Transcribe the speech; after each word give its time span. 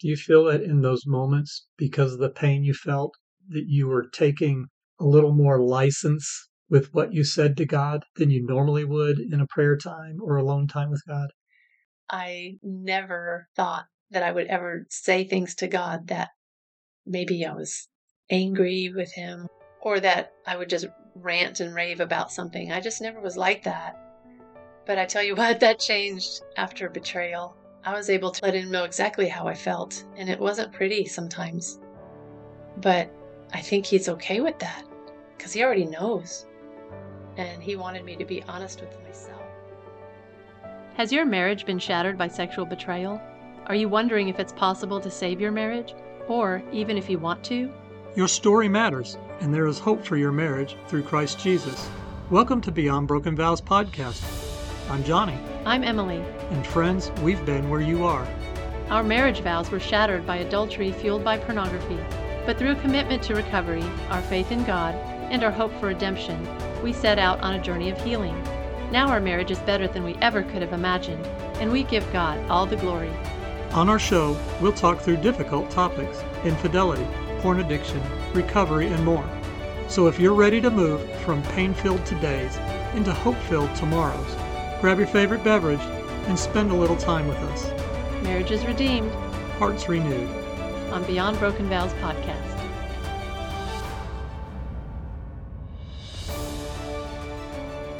Do 0.00 0.08
you 0.08 0.16
feel 0.16 0.44
that 0.44 0.62
in 0.62 0.80
those 0.80 1.06
moments, 1.06 1.66
because 1.76 2.14
of 2.14 2.20
the 2.20 2.30
pain 2.30 2.64
you 2.64 2.72
felt, 2.72 3.12
that 3.48 3.66
you 3.66 3.86
were 3.86 4.08
taking 4.08 4.66
a 4.98 5.04
little 5.04 5.34
more 5.34 5.60
license 5.60 6.48
with 6.70 6.94
what 6.94 7.12
you 7.12 7.22
said 7.22 7.56
to 7.58 7.66
God 7.66 8.04
than 8.16 8.30
you 8.30 8.46
normally 8.46 8.84
would 8.84 9.18
in 9.18 9.40
a 9.40 9.46
prayer 9.46 9.76
time 9.76 10.18
or 10.22 10.36
alone 10.36 10.66
time 10.68 10.90
with 10.90 11.02
God? 11.06 11.28
I 12.08 12.54
never 12.62 13.48
thought 13.56 13.84
that 14.10 14.22
I 14.22 14.32
would 14.32 14.46
ever 14.46 14.86
say 14.88 15.24
things 15.24 15.54
to 15.56 15.68
God 15.68 16.08
that 16.08 16.30
maybe 17.04 17.44
I 17.44 17.52
was 17.52 17.88
angry 18.30 18.90
with 18.94 19.12
Him 19.12 19.48
or 19.82 20.00
that 20.00 20.30
I 20.46 20.56
would 20.56 20.70
just 20.70 20.86
rant 21.14 21.60
and 21.60 21.74
rave 21.74 22.00
about 22.00 22.32
something. 22.32 22.72
I 22.72 22.80
just 22.80 23.02
never 23.02 23.20
was 23.20 23.36
like 23.36 23.64
that. 23.64 23.94
But 24.86 24.98
I 24.98 25.04
tell 25.04 25.22
you 25.22 25.34
what, 25.36 25.60
that 25.60 25.78
changed 25.78 26.40
after 26.56 26.88
betrayal. 26.88 27.59
I 27.82 27.94
was 27.94 28.10
able 28.10 28.30
to 28.30 28.44
let 28.44 28.54
him 28.54 28.70
know 28.70 28.84
exactly 28.84 29.26
how 29.26 29.46
I 29.48 29.54
felt, 29.54 30.04
and 30.16 30.28
it 30.28 30.38
wasn't 30.38 30.72
pretty 30.72 31.06
sometimes. 31.06 31.80
But 32.76 33.10
I 33.54 33.60
think 33.60 33.86
he's 33.86 34.08
okay 34.08 34.40
with 34.40 34.58
that 34.58 34.84
because 35.36 35.54
he 35.54 35.62
already 35.64 35.86
knows. 35.86 36.46
And 37.38 37.62
he 37.62 37.76
wanted 37.76 38.04
me 38.04 38.16
to 38.16 38.24
be 38.26 38.42
honest 38.42 38.82
with 38.82 38.94
myself. 39.02 39.40
Has 40.94 41.10
your 41.10 41.24
marriage 41.24 41.64
been 41.64 41.78
shattered 41.78 42.18
by 42.18 42.28
sexual 42.28 42.66
betrayal? 42.66 43.18
Are 43.66 43.74
you 43.74 43.88
wondering 43.88 44.28
if 44.28 44.38
it's 44.38 44.52
possible 44.52 45.00
to 45.00 45.10
save 45.10 45.40
your 45.40 45.52
marriage? 45.52 45.94
Or 46.28 46.62
even 46.72 46.98
if 46.98 47.08
you 47.08 47.18
want 47.18 47.42
to? 47.44 47.72
Your 48.14 48.28
story 48.28 48.68
matters, 48.68 49.16
and 49.40 49.54
there 49.54 49.66
is 49.66 49.78
hope 49.78 50.04
for 50.04 50.18
your 50.18 50.32
marriage 50.32 50.76
through 50.86 51.04
Christ 51.04 51.38
Jesus. 51.38 51.88
Welcome 52.28 52.60
to 52.60 52.70
Beyond 52.70 53.08
Broken 53.08 53.36
Vows 53.36 53.62
podcast. 53.62 54.22
I'm 54.90 55.02
Johnny. 55.02 55.38
I'm 55.66 55.84
Emily. 55.84 56.24
And 56.50 56.66
friends, 56.66 57.12
we've 57.22 57.44
been 57.44 57.68
where 57.68 57.82
you 57.82 58.06
are. 58.06 58.26
Our 58.88 59.02
marriage 59.02 59.40
vows 59.40 59.70
were 59.70 59.78
shattered 59.78 60.26
by 60.26 60.38
adultery 60.38 60.90
fueled 60.90 61.22
by 61.22 61.36
pornography. 61.36 61.98
But 62.46 62.56
through 62.56 62.76
commitment 62.76 63.22
to 63.24 63.34
recovery, 63.34 63.84
our 64.08 64.22
faith 64.22 64.50
in 64.52 64.64
God, 64.64 64.94
and 65.30 65.44
our 65.44 65.50
hope 65.50 65.72
for 65.78 65.88
redemption, 65.88 66.48
we 66.82 66.94
set 66.94 67.18
out 67.18 67.40
on 67.40 67.54
a 67.54 67.62
journey 67.62 67.90
of 67.90 68.02
healing. 68.02 68.42
Now 68.90 69.08
our 69.08 69.20
marriage 69.20 69.50
is 69.50 69.58
better 69.60 69.86
than 69.86 70.02
we 70.02 70.16
ever 70.22 70.42
could 70.42 70.62
have 70.62 70.72
imagined, 70.72 71.26
and 71.60 71.70
we 71.70 71.82
give 71.82 72.10
God 72.10 72.42
all 72.48 72.64
the 72.64 72.76
glory. 72.76 73.12
On 73.72 73.90
our 73.90 73.98
show, 73.98 74.38
we'll 74.62 74.72
talk 74.72 75.00
through 75.00 75.18
difficult 75.18 75.70
topics 75.70 76.24
infidelity, 76.42 77.06
porn 77.40 77.60
addiction, 77.60 78.00
recovery, 78.32 78.86
and 78.86 79.04
more. 79.04 79.28
So 79.88 80.06
if 80.06 80.18
you're 80.18 80.32
ready 80.32 80.62
to 80.62 80.70
move 80.70 81.08
from 81.20 81.42
pain 81.42 81.74
filled 81.74 82.00
todays 82.06 82.56
into 82.96 83.12
hope 83.12 83.36
filled 83.36 83.74
tomorrows, 83.76 84.36
grab 84.80 84.96
your 84.96 85.06
favorite 85.06 85.44
beverage 85.44 85.80
and 86.26 86.38
spend 86.38 86.70
a 86.70 86.74
little 86.74 86.96
time 86.96 87.28
with 87.28 87.36
us. 87.36 87.70
Marriage 88.22 88.50
is 88.50 88.64
redeemed, 88.64 89.12
hearts 89.58 89.90
renewed. 89.90 90.26
On 90.90 91.04
Beyond 91.04 91.38
Broken 91.38 91.68
Vows 91.68 91.92
podcast. 91.94 92.46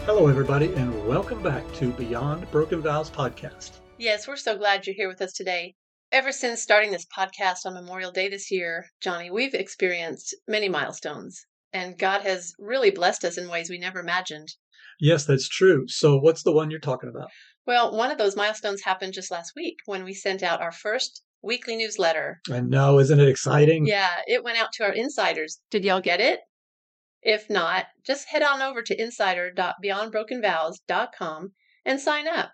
Hello, 0.07 0.27
everybody, 0.27 0.73
and 0.73 1.07
welcome 1.07 1.43
back 1.43 1.71
to 1.75 1.91
Beyond 1.93 2.51
Broken 2.51 2.81
Vows 2.81 3.11
podcast. 3.11 3.73
Yes, 3.99 4.27
we're 4.27 4.37
so 4.37 4.57
glad 4.57 4.87
you're 4.87 4.97
here 4.97 5.09
with 5.09 5.21
us 5.21 5.35
today. 5.35 5.75
Ever 6.11 6.33
since 6.33 6.63
starting 6.63 6.93
this 6.93 7.07
podcast 7.15 7.67
on 7.67 7.75
Memorial 7.75 8.11
Day 8.11 8.31
this 8.31 8.51
year, 8.51 8.87
Johnny, 9.03 9.31
we've 9.31 9.53
experienced 9.53 10.35
many 10.49 10.71
milestones, 10.71 11.45
and 11.75 11.99
God 11.99 12.23
has 12.23 12.55
really 12.59 12.91
blessed 12.91 13.27
us 13.27 13.37
in 13.37 13.51
ways 13.51 13.69
we 13.69 13.79
never 13.79 14.01
imagined. 14.01 14.49
Yes, 15.01 15.25
that's 15.25 15.49
true. 15.49 15.89
So, 15.89 16.19
what's 16.19 16.43
the 16.43 16.53
one 16.53 16.71
you're 16.71 16.81
talking 16.81 17.09
about? 17.09 17.31
Well, 17.67 17.97
one 17.97 18.11
of 18.11 18.19
those 18.19 18.37
milestones 18.37 18.83
happened 18.83 19.15
just 19.15 19.31
last 19.31 19.53
week 19.57 19.77
when 19.87 20.05
we 20.05 20.13
sent 20.13 20.43
out 20.43 20.61
our 20.61 20.73
first 20.73 21.23
weekly 21.43 21.77
newsletter. 21.77 22.41
I 22.51 22.61
know, 22.61 22.99
isn't 22.99 23.21
it 23.21 23.29
exciting? 23.29 23.87
Yeah, 23.87 24.17
it 24.27 24.45
went 24.45 24.59
out 24.59 24.73
to 24.75 24.85
our 24.85 24.93
insiders. 24.93 25.61
Did 25.71 25.85
y'all 25.85 26.01
get 26.01 26.21
it? 26.21 26.41
If 27.23 27.51
not, 27.51 27.87
just 28.07 28.29
head 28.29 28.43
on 28.43 28.63
over 28.63 28.83
to 28.83 29.01
insider.beyondbrokenvows.com 29.01 31.53
and 31.85 32.01
sign 32.01 32.29
up. 32.29 32.53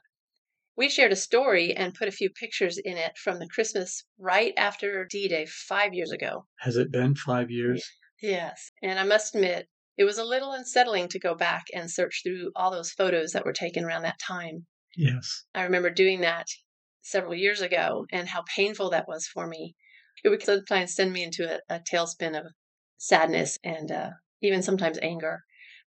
We 0.77 0.89
shared 0.91 1.13
a 1.13 1.17
story 1.17 1.75
and 1.75 1.95
put 1.95 2.09
a 2.09 2.13
few 2.13 2.29
pictures 2.31 2.77
in 2.77 2.99
it 2.99 3.17
from 3.17 3.39
the 3.39 3.49
Christmas 3.49 4.05
right 4.19 4.53
after 4.57 5.07
D 5.07 5.29
Day 5.29 5.47
five 5.47 5.95
years 5.95 6.11
ago. 6.11 6.47
Has 6.61 6.77
it 6.77 6.93
been 6.93 7.15
five 7.15 7.51
years? 7.51 7.89
Yes. 8.21 8.73
And 8.83 8.99
I 8.99 9.05
must 9.05 9.35
admit, 9.35 9.69
it 9.97 10.05
was 10.05 10.19
a 10.19 10.25
little 10.25 10.53
unsettling 10.53 11.09
to 11.09 11.19
go 11.19 11.35
back 11.35 11.65
and 11.75 11.91
search 11.91 12.21
through 12.23 12.51
all 12.55 12.71
those 12.71 12.93
photos 12.93 13.33
that 13.33 13.45
were 13.45 13.53
taken 13.53 13.85
around 13.85 14.03
that 14.03 14.19
time. 14.19 14.67
Yes. 14.97 15.45
I 15.55 15.63
remember 15.63 15.91
doing 15.91 16.21
that 16.21 16.47
several 17.03 17.35
years 17.35 17.61
ago 17.61 18.07
and 18.13 18.29
how 18.29 18.45
painful 18.55 18.91
that 18.91 19.09
was 19.09 19.27
for 19.27 19.47
me. 19.47 19.75
It 20.25 20.29
would 20.29 20.43
sometimes 20.43 20.95
send 20.95 21.13
me 21.13 21.23
into 21.23 21.51
a, 21.51 21.77
a 21.77 21.81
tailspin 21.81 22.39
of 22.39 22.47
sadness 22.99 23.59
and 23.63 23.91
uh, 23.91 24.11
even 24.43 24.63
sometimes 24.63 24.99
anger. 25.01 25.41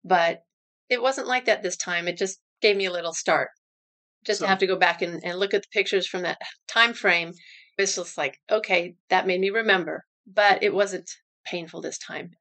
But 0.03 0.41
it 0.89 1.01
wasn't 1.01 1.28
like 1.28 1.45
that 1.45 1.63
this 1.63 1.78
time. 1.78 2.07
It 2.07 2.18
just 2.18 2.39
gave 2.62 2.78
me 2.78 2.85
a 2.85 2.91
little 2.91 3.13
start. 3.13 3.50
Just 4.25 4.39
so, 4.39 4.45
to 4.45 4.50
have 4.50 4.59
to 4.59 4.68
go 4.68 4.78
back 4.78 5.01
and, 5.01 5.24
and 5.24 5.39
look 5.39 5.53
at 5.53 5.63
the 5.63 5.68
pictures 5.72 6.07
from 6.07 6.24
that 6.24 6.38
time 6.68 6.94
frame. 6.94 7.31
It's 7.78 7.95
just 7.95 8.18
like, 8.18 8.38
okay, 8.50 8.95
that 9.09 9.28
made 9.28 9.39
me 9.39 9.50
remember. 9.50 10.06
But 10.25 10.63
it 10.63 10.74
wasn't 10.74 11.09
painful 11.45 11.81
this 11.81 11.97
time. 11.97 12.31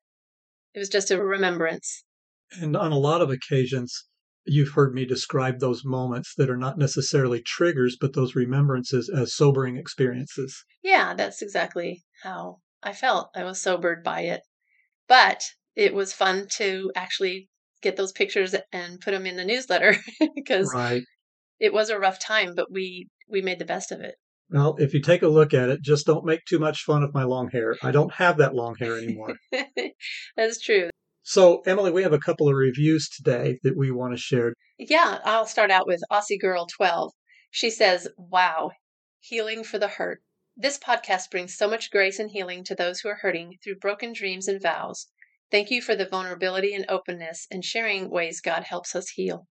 It 0.76 0.78
was 0.78 0.90
just 0.90 1.10
a 1.10 1.20
remembrance. 1.20 2.04
And 2.60 2.76
on 2.76 2.92
a 2.92 2.98
lot 2.98 3.22
of 3.22 3.30
occasions, 3.30 4.04
you've 4.44 4.74
heard 4.74 4.94
me 4.94 5.06
describe 5.06 5.58
those 5.58 5.86
moments 5.86 6.34
that 6.36 6.50
are 6.50 6.56
not 6.56 6.76
necessarily 6.76 7.40
triggers, 7.40 7.96
but 7.98 8.12
those 8.12 8.36
remembrances 8.36 9.08
as 9.08 9.34
sobering 9.34 9.78
experiences. 9.78 10.62
Yeah, 10.82 11.14
that's 11.14 11.40
exactly 11.40 12.04
how 12.22 12.58
I 12.82 12.92
felt. 12.92 13.30
I 13.34 13.42
was 13.44 13.58
sobered 13.58 14.04
by 14.04 14.20
it. 14.20 14.42
But 15.08 15.42
it 15.74 15.94
was 15.94 16.12
fun 16.12 16.46
to 16.56 16.92
actually 16.94 17.48
get 17.80 17.96
those 17.96 18.12
pictures 18.12 18.54
and 18.70 19.00
put 19.00 19.12
them 19.12 19.24
in 19.24 19.36
the 19.36 19.44
newsletter 19.46 19.96
because 20.34 20.70
right. 20.74 21.04
it 21.58 21.72
was 21.72 21.88
a 21.88 21.98
rough 21.98 22.18
time, 22.18 22.52
but 22.54 22.70
we 22.70 23.08
we 23.30 23.40
made 23.40 23.58
the 23.58 23.64
best 23.64 23.92
of 23.92 24.00
it. 24.00 24.16
Well, 24.50 24.76
if 24.78 24.94
you 24.94 25.00
take 25.02 25.22
a 25.22 25.28
look 25.28 25.52
at 25.54 25.70
it, 25.70 25.82
just 25.82 26.06
don't 26.06 26.24
make 26.24 26.44
too 26.44 26.58
much 26.58 26.82
fun 26.82 27.02
of 27.02 27.12
my 27.12 27.24
long 27.24 27.50
hair. 27.50 27.76
I 27.82 27.90
don't 27.90 28.12
have 28.14 28.38
that 28.38 28.54
long 28.54 28.76
hair 28.76 28.96
anymore. 28.96 29.36
That's 30.36 30.60
true. 30.60 30.90
So, 31.22 31.62
Emily, 31.66 31.90
we 31.90 32.04
have 32.04 32.12
a 32.12 32.20
couple 32.20 32.48
of 32.48 32.54
reviews 32.54 33.08
today 33.08 33.58
that 33.64 33.76
we 33.76 33.90
want 33.90 34.14
to 34.14 34.16
share. 34.16 34.54
Yeah, 34.78 35.18
I'll 35.24 35.46
start 35.46 35.72
out 35.72 35.86
with 35.86 36.00
Aussie 36.12 36.40
Girl 36.40 36.66
12. 36.66 37.10
She 37.50 37.70
says, 37.70 38.06
Wow, 38.16 38.70
healing 39.18 39.64
for 39.64 39.78
the 39.78 39.88
hurt. 39.88 40.22
This 40.56 40.78
podcast 40.78 41.30
brings 41.32 41.56
so 41.56 41.68
much 41.68 41.90
grace 41.90 42.20
and 42.20 42.30
healing 42.30 42.62
to 42.64 42.76
those 42.76 43.00
who 43.00 43.08
are 43.08 43.18
hurting 43.22 43.56
through 43.62 43.80
broken 43.80 44.12
dreams 44.12 44.46
and 44.46 44.62
vows. 44.62 45.08
Thank 45.50 45.70
you 45.70 45.82
for 45.82 45.96
the 45.96 46.06
vulnerability 46.06 46.72
and 46.74 46.86
openness 46.88 47.46
and 47.50 47.64
sharing 47.64 48.08
ways 48.08 48.40
God 48.40 48.62
helps 48.62 48.94
us 48.94 49.10
heal. 49.10 49.48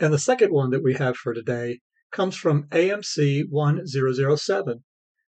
And 0.00 0.12
the 0.12 0.18
second 0.18 0.52
one 0.52 0.70
that 0.70 0.82
we 0.82 0.94
have 0.94 1.16
for 1.16 1.32
today 1.32 1.80
comes 2.12 2.36
from 2.36 2.64
AMC 2.68 3.44
1007. 3.48 4.84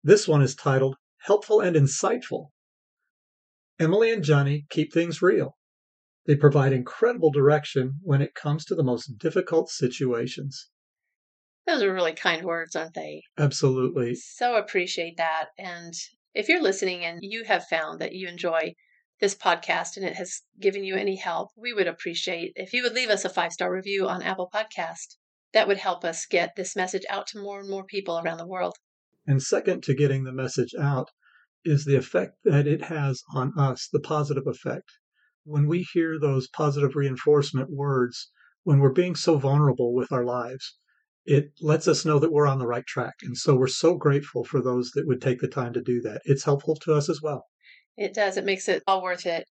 This 0.04 0.28
one 0.28 0.42
is 0.42 0.56
titled 0.56 0.96
Helpful 1.18 1.60
and 1.60 1.76
Insightful. 1.76 2.50
Emily 3.80 4.12
and 4.12 4.24
Johnny 4.24 4.66
keep 4.70 4.94
things 4.94 5.22
real. 5.22 5.58
They 6.26 6.36
provide 6.36 6.74
incredible 6.74 7.32
direction 7.32 8.00
when 8.04 8.22
it 8.22 8.36
comes 8.36 8.64
to 8.66 8.76
the 8.76 8.84
most 8.84 9.18
difficult 9.18 9.70
situations. 9.70 10.70
Those 11.66 11.84
are 11.84 11.94
really 11.94 12.14
kind 12.14 12.46
words, 12.46 12.76
aren't 12.76 12.94
they? 12.94 13.24
Absolutely. 13.38 14.16
So 14.16 14.56
appreciate 14.56 15.18
that. 15.18 15.48
And 15.58 15.94
if 16.34 16.48
you're 16.48 16.62
listening 16.62 17.04
and 17.04 17.20
you 17.22 17.44
have 17.44 17.66
found 17.66 18.00
that 18.00 18.14
you 18.14 18.28
enjoy 18.28 18.76
this 19.20 19.36
podcast 19.36 19.98
and 19.98 20.06
it 20.06 20.16
has 20.16 20.42
given 20.60 20.84
you 20.84 20.96
any 20.96 21.16
help, 21.16 21.50
we 21.58 21.74
would 21.74 21.88
appreciate 21.88 22.54
if 22.56 22.72
you 22.74 22.84
would 22.84 22.94
leave 22.94 23.10
us 23.10 23.26
a 23.26 23.30
five 23.30 23.52
star 23.52 23.74
review 23.74 24.08
on 24.08 24.22
Apple 24.22 24.50
Podcast. 24.54 25.16
That 25.54 25.68
would 25.68 25.78
help 25.78 26.04
us 26.04 26.26
get 26.26 26.56
this 26.56 26.76
message 26.76 27.06
out 27.10 27.28
to 27.28 27.40
more 27.40 27.60
and 27.60 27.70
more 27.70 27.86
people 27.86 28.20
around 28.20 28.38
the 28.38 28.48
world. 28.48 28.76
And 29.26 29.42
second 29.42 29.84
to 29.84 29.94
getting 29.94 30.24
the 30.24 30.32
message 30.32 30.74
out 30.80 31.10
is 31.66 31.86
the 31.86 31.98
effect 31.98 32.38
that 32.44 32.68
it 32.68 32.84
has 32.84 33.22
on 33.34 33.54
us, 33.58 33.90
the 33.92 34.00
positive 34.00 34.48
effect. 34.48 34.90
When 35.44 35.68
we 35.68 35.86
hear 35.94 36.20
those 36.20 36.48
positive 36.48 36.96
reinforcement 36.96 37.70
words, 37.70 38.32
when 38.64 38.80
we're 38.80 38.92
being 38.92 39.16
so 39.16 39.38
vulnerable 39.38 39.94
with 39.94 40.12
our 40.12 40.26
lives, 40.26 40.78
it 41.26 41.52
lets 41.62 41.88
us 41.88 42.06
know 42.06 42.20
that 42.20 42.32
we're 42.32 42.48
on 42.48 42.60
the 42.60 42.68
right 42.68 42.86
track. 42.86 43.16
And 43.22 43.38
so 43.38 43.56
we're 43.56 43.68
so 43.68 43.96
grateful 43.96 44.46
for 44.46 44.62
those 44.62 44.92
that 44.92 45.08
would 45.08 45.22
take 45.22 45.40
the 45.40 45.48
time 45.48 45.74
to 45.74 45.82
do 45.82 46.02
that. 46.02 46.22
It's 46.26 46.46
helpful 46.46 46.76
to 46.78 46.94
us 46.94 47.10
as 47.10 47.22
well. 47.22 47.46
It 47.98 48.14
does. 48.14 48.38
It 48.38 48.46
makes 48.46 48.70
it 48.70 48.84
all 48.88 49.02
worth 49.02 49.26
it. 49.26 49.46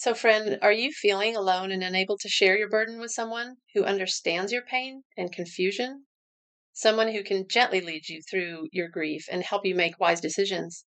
So, 0.00 0.14
friend, 0.14 0.60
are 0.62 0.70
you 0.70 0.92
feeling 0.92 1.34
alone 1.34 1.72
and 1.72 1.82
unable 1.82 2.16
to 2.18 2.28
share 2.28 2.56
your 2.56 2.68
burden 2.68 3.00
with 3.00 3.10
someone 3.10 3.56
who 3.74 3.82
understands 3.82 4.52
your 4.52 4.62
pain 4.62 5.02
and 5.16 5.32
confusion? 5.32 6.06
Someone 6.72 7.08
who 7.08 7.24
can 7.24 7.48
gently 7.48 7.80
lead 7.80 8.08
you 8.08 8.22
through 8.22 8.68
your 8.70 8.86
grief 8.86 9.26
and 9.28 9.42
help 9.42 9.66
you 9.66 9.74
make 9.74 9.98
wise 9.98 10.20
decisions. 10.20 10.84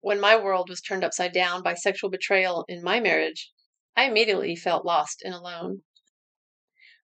When 0.00 0.18
my 0.18 0.34
world 0.34 0.68
was 0.68 0.80
turned 0.80 1.04
upside 1.04 1.32
down 1.32 1.62
by 1.62 1.74
sexual 1.74 2.10
betrayal 2.10 2.64
in 2.66 2.82
my 2.82 2.98
marriage, 2.98 3.52
I 3.94 4.06
immediately 4.06 4.56
felt 4.56 4.84
lost 4.84 5.22
and 5.24 5.34
alone. 5.34 5.84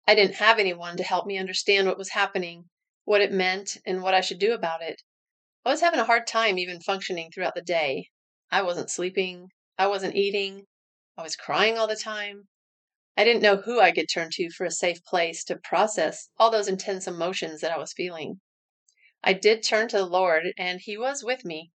I 0.06 0.14
didn't 0.14 0.34
have 0.34 0.58
anyone 0.58 0.98
to 0.98 1.02
help 1.02 1.26
me 1.26 1.38
understand 1.38 1.86
what 1.86 1.96
was 1.96 2.10
happening, 2.10 2.68
what 3.04 3.22
it 3.22 3.32
meant, 3.32 3.78
and 3.86 4.02
what 4.02 4.12
I 4.12 4.20
should 4.20 4.38
do 4.38 4.52
about 4.52 4.82
it. 4.82 5.00
I 5.64 5.70
was 5.70 5.80
having 5.80 6.00
a 6.00 6.04
hard 6.04 6.26
time 6.26 6.58
even 6.58 6.82
functioning 6.82 7.30
throughout 7.30 7.54
the 7.54 7.62
day. 7.62 8.10
I 8.50 8.60
wasn't 8.60 8.90
sleeping, 8.90 9.48
I 9.78 9.86
wasn't 9.86 10.14
eating, 10.14 10.66
I 11.14 11.22
was 11.22 11.36
crying 11.36 11.76
all 11.76 11.86
the 11.86 11.94
time. 11.94 12.48
I 13.18 13.24
didn't 13.24 13.42
know 13.42 13.56
who 13.56 13.80
I 13.80 13.92
could 13.92 14.08
turn 14.08 14.30
to 14.32 14.48
for 14.50 14.64
a 14.64 14.70
safe 14.70 15.04
place 15.04 15.44
to 15.44 15.56
process 15.56 16.30
all 16.38 16.50
those 16.50 16.68
intense 16.68 17.06
emotions 17.06 17.60
that 17.60 17.70
I 17.70 17.76
was 17.76 17.92
feeling. 17.92 18.40
I 19.22 19.34
did 19.34 19.62
turn 19.62 19.88
to 19.88 19.98
the 19.98 20.06
Lord, 20.06 20.54
and 20.56 20.80
He 20.80 20.96
was 20.96 21.22
with 21.22 21.44
me. 21.44 21.70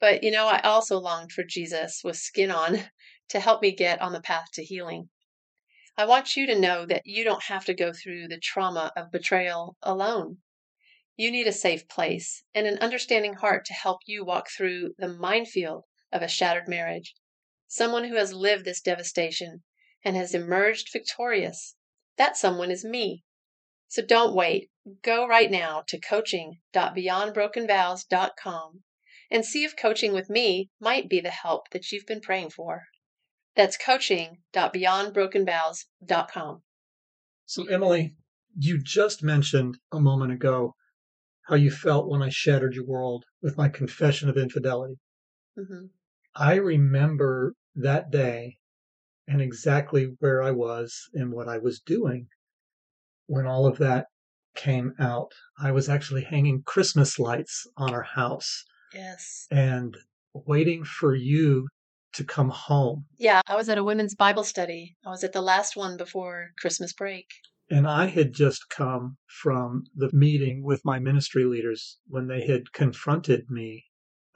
But, 0.00 0.24
you 0.24 0.32
know, 0.32 0.48
I 0.48 0.58
also 0.60 0.98
longed 0.98 1.30
for 1.30 1.44
Jesus 1.44 2.02
with 2.02 2.16
skin 2.16 2.50
on 2.50 2.90
to 3.28 3.38
help 3.38 3.62
me 3.62 3.70
get 3.70 4.00
on 4.00 4.12
the 4.12 4.20
path 4.20 4.48
to 4.54 4.64
healing. 4.64 5.10
I 5.96 6.04
want 6.04 6.36
you 6.36 6.44
to 6.48 6.58
know 6.58 6.84
that 6.84 7.06
you 7.06 7.22
don't 7.22 7.44
have 7.44 7.64
to 7.66 7.74
go 7.74 7.92
through 7.92 8.26
the 8.26 8.40
trauma 8.40 8.92
of 8.96 9.12
betrayal 9.12 9.76
alone. 9.82 10.38
You 11.16 11.30
need 11.30 11.46
a 11.46 11.52
safe 11.52 11.86
place 11.86 12.42
and 12.54 12.66
an 12.66 12.78
understanding 12.78 13.34
heart 13.34 13.64
to 13.66 13.72
help 13.72 14.00
you 14.06 14.24
walk 14.24 14.48
through 14.50 14.94
the 14.98 15.08
minefield 15.08 15.84
of 16.10 16.22
a 16.22 16.28
shattered 16.28 16.66
marriage. 16.66 17.14
Someone 17.68 18.04
who 18.04 18.16
has 18.16 18.32
lived 18.32 18.64
this 18.64 18.80
devastation 18.80 19.62
and 20.02 20.16
has 20.16 20.34
emerged 20.34 20.88
victorious. 20.90 21.76
That 22.16 22.34
someone 22.36 22.70
is 22.70 22.82
me. 22.84 23.24
So 23.88 24.00
don't 24.02 24.34
wait. 24.34 24.70
Go 25.02 25.28
right 25.28 25.50
now 25.50 25.84
to 25.88 26.00
coaching.beyondbrokenvows.com 26.00 28.82
and 29.30 29.44
see 29.44 29.64
if 29.64 29.76
coaching 29.76 30.14
with 30.14 30.30
me 30.30 30.70
might 30.80 31.10
be 31.10 31.20
the 31.20 31.30
help 31.30 31.68
that 31.70 31.92
you've 31.92 32.06
been 32.06 32.22
praying 32.22 32.48
for. 32.50 32.84
That's 33.54 33.76
coaching.beyondbrokenvows.com. 33.76 36.62
So, 37.44 37.64
Emily, 37.64 38.16
you 38.58 38.82
just 38.82 39.22
mentioned 39.22 39.76
a 39.92 40.00
moment 40.00 40.32
ago 40.32 40.74
how 41.48 41.56
you 41.56 41.70
felt 41.70 42.08
when 42.08 42.22
I 42.22 42.30
shattered 42.30 42.74
your 42.74 42.86
world 42.86 43.26
with 43.42 43.58
my 43.58 43.68
confession 43.68 44.30
of 44.30 44.36
infidelity. 44.36 44.98
Mm-hmm. 45.58 45.86
I 46.40 46.54
remember 46.54 47.54
that 47.74 48.12
day 48.12 48.58
and 49.26 49.42
exactly 49.42 50.14
where 50.20 50.40
I 50.40 50.52
was 50.52 51.10
and 51.12 51.32
what 51.32 51.48
I 51.48 51.58
was 51.58 51.80
doing 51.80 52.28
when 53.26 53.44
all 53.44 53.66
of 53.66 53.78
that 53.78 54.06
came 54.54 54.94
out. 55.00 55.32
I 55.60 55.72
was 55.72 55.88
actually 55.88 56.22
hanging 56.22 56.62
Christmas 56.62 57.18
lights 57.18 57.66
on 57.76 57.92
our 57.92 58.04
house 58.04 58.64
Yes. 58.94 59.48
and 59.50 59.96
waiting 60.32 60.84
for 60.84 61.14
you 61.14 61.66
to 62.12 62.24
come 62.24 62.50
home. 62.50 63.06
Yeah, 63.18 63.40
I 63.48 63.56
was 63.56 63.68
at 63.68 63.76
a 63.76 63.84
women's 63.84 64.14
Bible 64.14 64.44
study. 64.44 64.96
I 65.04 65.10
was 65.10 65.24
at 65.24 65.32
the 65.32 65.42
last 65.42 65.76
one 65.76 65.96
before 65.96 66.50
Christmas 66.60 66.92
break. 66.92 67.26
And 67.68 67.86
I 67.86 68.06
had 68.06 68.32
just 68.32 68.70
come 68.70 69.18
from 69.26 69.84
the 69.94 70.10
meeting 70.12 70.62
with 70.62 70.84
my 70.84 71.00
ministry 71.00 71.44
leaders 71.44 71.98
when 72.06 72.28
they 72.28 72.46
had 72.46 72.72
confronted 72.72 73.50
me 73.50 73.84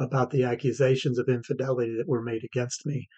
about 0.02 0.30
the 0.30 0.42
accusations 0.44 1.18
of 1.18 1.28
infidelity 1.28 1.96
that 1.96 2.08
were 2.08 2.22
made 2.22 2.42
against 2.44 2.84
me. 2.84 3.08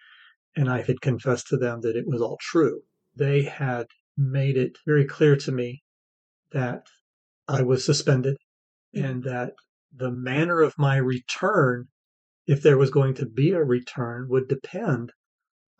And 0.54 0.68
I 0.68 0.82
had 0.82 1.00
confessed 1.00 1.48
to 1.48 1.56
them 1.56 1.80
that 1.80 1.96
it 1.96 2.06
was 2.06 2.20
all 2.20 2.38
true. 2.40 2.82
They 3.16 3.42
had 3.42 3.86
made 4.16 4.56
it 4.56 4.78
very 4.86 5.04
clear 5.04 5.36
to 5.36 5.52
me 5.52 5.82
that 6.52 6.86
I 7.48 7.62
was 7.62 7.84
suspended 7.84 8.36
and 8.94 9.24
that 9.24 9.54
the 9.92 10.10
manner 10.10 10.60
of 10.60 10.78
my 10.78 10.96
return, 10.96 11.88
if 12.46 12.62
there 12.62 12.78
was 12.78 12.90
going 12.90 13.14
to 13.14 13.26
be 13.26 13.50
a 13.50 13.64
return, 13.64 14.28
would 14.28 14.48
depend 14.48 15.12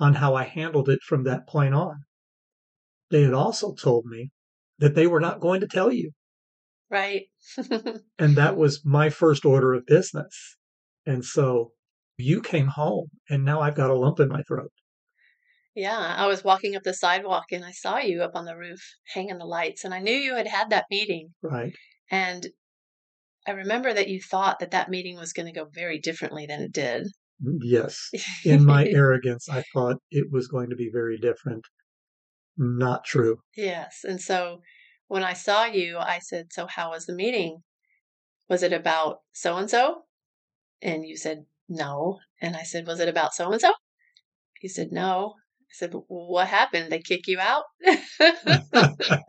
on 0.01 0.15
how 0.15 0.35
I 0.35 0.45
handled 0.45 0.89
it 0.89 1.01
from 1.03 1.25
that 1.25 1.47
point 1.47 1.75
on. 1.75 2.05
They 3.11 3.23
had 3.23 3.35
also 3.35 3.75
told 3.75 4.07
me 4.07 4.31
that 4.79 4.95
they 4.95 5.07
were 5.07 5.21
not 5.21 5.41
going 5.41 5.61
to 5.61 5.69
tell 5.69 5.93
you. 5.93 6.13
Right. 6.91 7.27
And 8.19 8.37
that 8.37 8.57
was 8.57 8.85
my 8.85 9.11
first 9.11 9.45
order 9.45 9.75
of 9.75 9.87
business. 9.87 10.57
And 11.07 11.25
so 11.25 11.73
you 12.17 12.41
came 12.41 12.69
home, 12.69 13.09
and 13.29 13.45
now 13.45 13.61
I've 13.61 13.75
got 13.75 13.91
a 13.91 13.99
lump 13.99 14.21
in 14.21 14.29
my 14.29 14.43
throat. 14.43 14.71
yeah, 15.75 16.15
I 16.17 16.27
was 16.27 16.45
walking 16.45 16.77
up 16.77 16.83
the 16.85 16.95
sidewalk 16.95 17.47
and 17.51 17.65
I 17.65 17.73
saw 17.73 17.99
you 17.99 18.23
up 18.23 18.33
on 18.37 18.45
the 18.45 18.57
roof 18.57 18.81
hanging 19.13 19.39
the 19.39 19.45
lights, 19.45 19.85
and 19.85 19.93
I 19.93 19.99
knew 20.01 20.13
you 20.15 20.35
had 20.35 20.47
had 20.47 20.71
that 20.71 20.87
meeting. 20.91 21.35
Right. 21.43 21.75
And 22.11 22.47
I 23.47 23.53
remember 23.53 23.93
that 23.93 24.09
you 24.09 24.21
thought 24.23 24.61
that 24.61 24.71
that 24.71 24.89
meeting 24.89 25.17
was 25.17 25.33
going 25.33 25.47
to 25.47 25.59
go 25.61 25.67
very 25.73 25.99
differently 25.99 26.47
than 26.47 26.63
it 26.63 26.73
did. 26.73 27.09
Mm, 27.45 27.59
yes. 27.63 28.09
In 28.45 28.65
my 28.65 28.87
arrogance, 28.89 29.49
I 29.49 29.65
thought 29.75 29.97
it 30.11 30.29
was 30.31 30.47
going 30.49 30.71
to 30.71 30.77
be 30.77 30.91
very 30.93 31.19
different. 31.19 31.65
Not 32.57 33.05
true. 33.05 33.39
Yes. 33.57 34.01
And 34.05 34.21
so 34.21 34.61
when 35.09 35.25
I 35.25 35.33
saw 35.33 35.65
you, 35.65 35.99
I 35.99 36.21
said, 36.21 36.47
So, 36.53 36.67
how 36.69 36.91
was 36.91 37.07
the 37.07 37.15
meeting? 37.15 37.59
Was 38.49 38.63
it 38.63 38.73
about 38.73 39.19
so 39.33 39.57
and 39.57 39.69
so? 39.69 40.03
And 40.85 41.05
you 41.05 41.17
said, 41.17 41.47
No. 41.69 42.21
And 42.41 42.55
I 42.55 42.63
said, 42.63 42.87
Was 42.87 43.01
it 43.01 43.09
about 43.09 43.35
so 43.35 43.51
and 43.51 43.61
so? 43.61 43.73
You 44.63 44.69
said, 44.69 44.93
No. 44.93 45.35
I 45.63 45.73
said, 45.73 45.93
What 46.09 46.47
happened? 46.47 46.93
They 46.93 47.01
kick 47.01 47.27
you 47.27 47.41
out? 47.41 47.65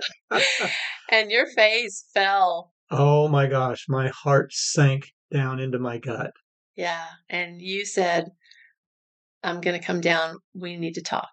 and 1.10 1.32
your 1.32 1.48
face 1.48 2.06
fell. 2.14 2.74
oh 2.92 3.28
my 3.28 3.48
gosh, 3.48 3.86
my 3.90 4.10
heart 4.10 4.54
sank 4.54 5.08
down 5.32 5.60
into 5.60 5.80
my 5.80 5.98
gut. 5.98 6.32
Yeah. 6.76 7.06
And 7.30 7.62
you 7.62 7.86
said, 7.86 8.30
I'm 9.44 9.62
going 9.62 9.80
to 9.80 9.86
come 9.86 10.02
down. 10.02 10.38
We 10.54 10.76
need 10.76 10.96
to 10.96 11.02
talk. 11.02 11.32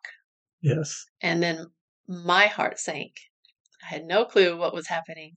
Yes. 0.61 1.05
And 1.21 1.43
then 1.43 1.67
my 2.07 2.47
heart 2.47 2.79
sank. 2.79 3.13
I 3.83 3.87
had 3.95 4.05
no 4.05 4.25
clue 4.25 4.57
what 4.57 4.75
was 4.75 4.87
happening. 4.87 5.33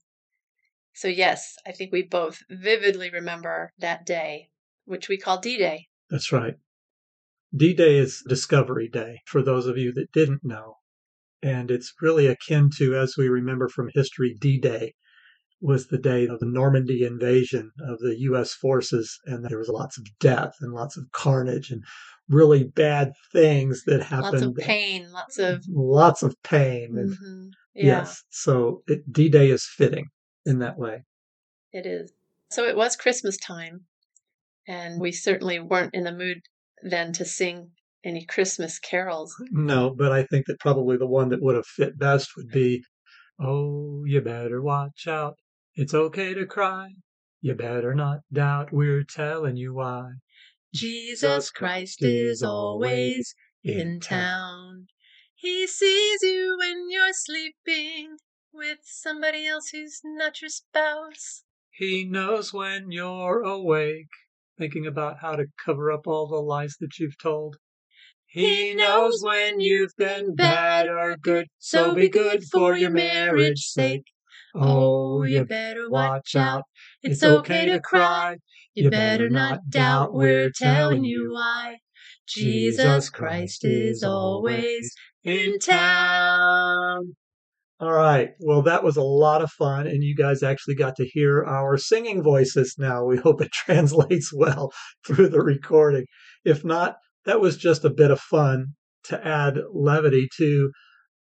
So, 0.94 1.08
yes, 1.08 1.56
I 1.66 1.72
think 1.72 1.92
we 1.92 2.02
both 2.02 2.38
vividly 2.48 3.10
remember 3.10 3.72
that 3.78 4.06
day, 4.06 4.48
which 4.86 5.08
we 5.08 5.18
call 5.18 5.38
D 5.38 5.58
Day. 5.58 5.86
That's 6.10 6.32
right. 6.32 6.54
D 7.54 7.74
Day 7.74 7.98
is 7.98 8.22
Discovery 8.28 8.88
Day 8.88 9.20
for 9.26 9.42
those 9.42 9.66
of 9.66 9.76
you 9.76 9.92
that 9.92 10.12
didn't 10.12 10.44
know. 10.44 10.74
And 11.42 11.70
it's 11.70 11.92
really 12.00 12.26
akin 12.26 12.70
to, 12.78 12.96
as 12.96 13.14
we 13.16 13.28
remember 13.28 13.68
from 13.68 13.90
history, 13.94 14.34
D 14.40 14.58
Day 14.58 14.94
was 15.60 15.86
the 15.86 15.98
day 15.98 16.26
of 16.26 16.38
the 16.40 16.46
Normandy 16.46 17.04
invasion 17.04 17.70
of 17.80 17.98
the 18.00 18.16
U.S. 18.20 18.52
forces. 18.54 19.18
And 19.26 19.44
there 19.44 19.58
was 19.58 19.68
lots 19.68 19.96
of 19.98 20.04
death 20.18 20.54
and 20.60 20.72
lots 20.72 20.96
of 20.96 21.10
carnage 21.12 21.70
and 21.70 21.82
really 22.28 22.64
bad 22.64 23.12
things 23.32 23.82
that 23.84 24.02
happened. 24.02 24.42
Lots 24.42 24.42
of 24.42 24.54
pain, 24.56 25.12
lots 25.12 25.38
of. 25.38 25.64
Lots 25.68 26.22
of 26.22 26.34
pain. 26.42 26.98
And 26.98 27.10
Mhm. 27.10 27.50
Yeah, 27.74 27.86
Yes. 28.00 28.22
So 28.30 28.82
D 29.10 29.28
Day 29.28 29.50
is 29.50 29.66
fitting 29.76 30.06
in 30.44 30.58
that 30.60 30.78
way. 30.78 31.04
it 31.72 31.86
is. 31.86 32.12
So, 32.50 32.64
it 32.64 32.76
was 32.76 32.96
Christmas 32.96 33.36
time. 33.36 33.86
And 34.66 35.00
we 35.00 35.12
certainly 35.12 35.58
weren't 35.60 35.94
in 35.94 36.04
the 36.04 36.12
mood 36.12 36.42
then 36.82 37.12
to 37.14 37.24
sing 37.24 37.70
any 38.04 38.24
Christmas 38.24 38.78
carols. 38.78 39.34
No, 39.50 39.90
but 39.90 40.12
I 40.12 40.24
think 40.24 40.46
that 40.46 40.60
probably 40.60 40.96
the 40.96 41.06
one 41.06 41.28
that 41.30 41.42
would 41.42 41.56
have 41.56 41.66
fit 41.66 41.98
best 41.98 42.30
would 42.36 42.48
be, 42.48 42.82
Oh, 43.38 44.04
you 44.06 44.20
better 44.20 44.62
watch 44.62 45.06
out. 45.06 45.34
It's 45.74 45.92
okay 45.92 46.32
to 46.34 46.46
cry. 46.46 46.94
You 47.42 47.54
better 47.54 47.94
not 47.94 48.20
doubt. 48.32 48.72
We're 48.72 49.04
telling 49.04 49.56
you 49.56 49.74
why. 49.74 50.12
Jesus 50.74 51.50
Christ 51.50 52.02
is 52.02 52.42
always 52.42 53.34
in 53.62 54.00
town. 54.00 54.86
He 55.34 55.66
sees 55.66 56.22
you 56.22 56.56
when 56.58 56.90
you're 56.90 57.12
sleeping 57.12 58.16
with 58.52 58.78
somebody 58.82 59.46
else 59.46 59.68
who's 59.68 60.00
not 60.02 60.40
your 60.40 60.48
spouse. 60.48 61.44
He 61.70 62.04
knows 62.04 62.54
when 62.54 62.90
you're 62.90 63.42
awake, 63.42 64.08
thinking 64.58 64.86
about 64.86 65.18
how 65.20 65.36
to 65.36 65.46
cover 65.64 65.92
up 65.92 66.06
all 66.06 66.26
the 66.26 66.36
lies 66.36 66.76
that 66.80 66.98
you've 66.98 67.18
told. 67.18 67.56
He 68.26 68.74
knows 68.74 69.22
when 69.22 69.60
you've 69.60 69.96
been 69.96 70.34
bad 70.34 70.88
or 70.88 71.16
good, 71.16 71.46
so 71.58 71.94
be 71.94 72.08
good 72.08 72.44
for 72.44 72.76
your 72.76 72.90
marriage 72.90 73.60
sake. 73.60 74.04
Oh, 74.54 75.20
oh 75.20 75.22
you 75.22 75.44
better 75.44 75.88
watch 75.88 76.34
out. 76.36 76.64
It's 77.02 77.22
okay 77.22 77.66
to 77.66 77.80
cry. 77.80 78.36
You 78.74 78.90
better 78.90 79.30
not 79.30 79.70
doubt. 79.70 80.12
We're 80.12 80.50
telling 80.50 81.04
you 81.04 81.32
why. 81.32 81.78
Jesus 82.26 83.08
Christ 83.10 83.64
is 83.64 84.02
always 84.02 84.94
in 85.24 85.58
town. 85.58 87.16
All 87.78 87.92
right. 87.92 88.30
Well, 88.40 88.62
that 88.62 88.82
was 88.82 88.96
a 88.96 89.02
lot 89.02 89.42
of 89.42 89.50
fun, 89.50 89.86
and 89.86 90.02
you 90.02 90.16
guys 90.16 90.42
actually 90.42 90.76
got 90.76 90.96
to 90.96 91.06
hear 91.06 91.44
our 91.44 91.76
singing 91.76 92.22
voices 92.22 92.74
now. 92.78 93.04
We 93.04 93.18
hope 93.18 93.42
it 93.42 93.52
translates 93.52 94.32
well 94.32 94.72
through 95.06 95.28
the 95.28 95.42
recording. 95.42 96.06
If 96.44 96.64
not, 96.64 96.96
that 97.26 97.40
was 97.40 97.58
just 97.58 97.84
a 97.84 97.90
bit 97.90 98.10
of 98.10 98.20
fun 98.20 98.68
to 99.04 99.26
add 99.26 99.58
levity 99.72 100.28
to 100.38 100.70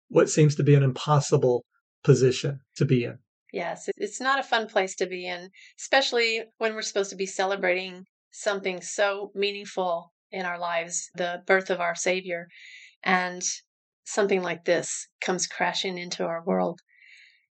what 0.10 0.30
seems 0.30 0.56
to 0.56 0.64
be 0.64 0.74
an 0.74 0.84
impossible 0.84 1.64
position 2.04 2.60
to 2.78 2.86
be 2.86 3.04
in. 3.04 3.20
Yes, 3.54 3.88
it's 3.98 4.22
not 4.22 4.40
a 4.40 4.44
fun 4.44 4.68
place 4.68 4.96
to 4.96 5.06
be 5.06 5.28
in, 5.28 5.50
especially 5.80 6.42
when 6.58 6.74
we're 6.74 6.82
supposed 6.82 7.10
to 7.12 7.16
be 7.16 7.26
celebrating 7.26 8.06
something 8.32 8.82
so 8.82 9.32
meaningful 9.36 10.12
in 10.32 10.46
our 10.46 10.58
lives, 10.58 11.10
the 11.16 11.44
birth 11.46 11.70
of 11.70 11.80
our 11.80 11.96
Savior. 11.96 12.48
And 13.04 13.44
something 14.04 14.42
like 14.42 14.66
this 14.66 15.08
comes 15.22 15.48
crashing 15.48 15.98
into 15.98 16.26
our 16.26 16.44
world. 16.44 16.80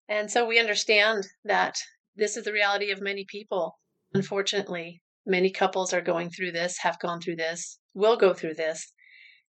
And 0.08 0.30
so 0.30 0.46
we 0.46 0.58
understand 0.58 1.26
that 1.44 1.78
this 2.16 2.36
is 2.36 2.44
the 2.44 2.52
reality 2.52 2.90
of 2.90 3.00
many 3.00 3.24
people. 3.24 3.78
Unfortunately, 4.12 5.02
many 5.26 5.50
couples 5.50 5.92
are 5.92 6.00
going 6.02 6.30
through 6.30 6.52
this, 6.52 6.78
have 6.78 6.98
gone 7.00 7.20
through 7.20 7.36
this, 7.36 7.78
will 7.94 8.16
go 8.16 8.34
through 8.34 8.54
this. 8.54 8.92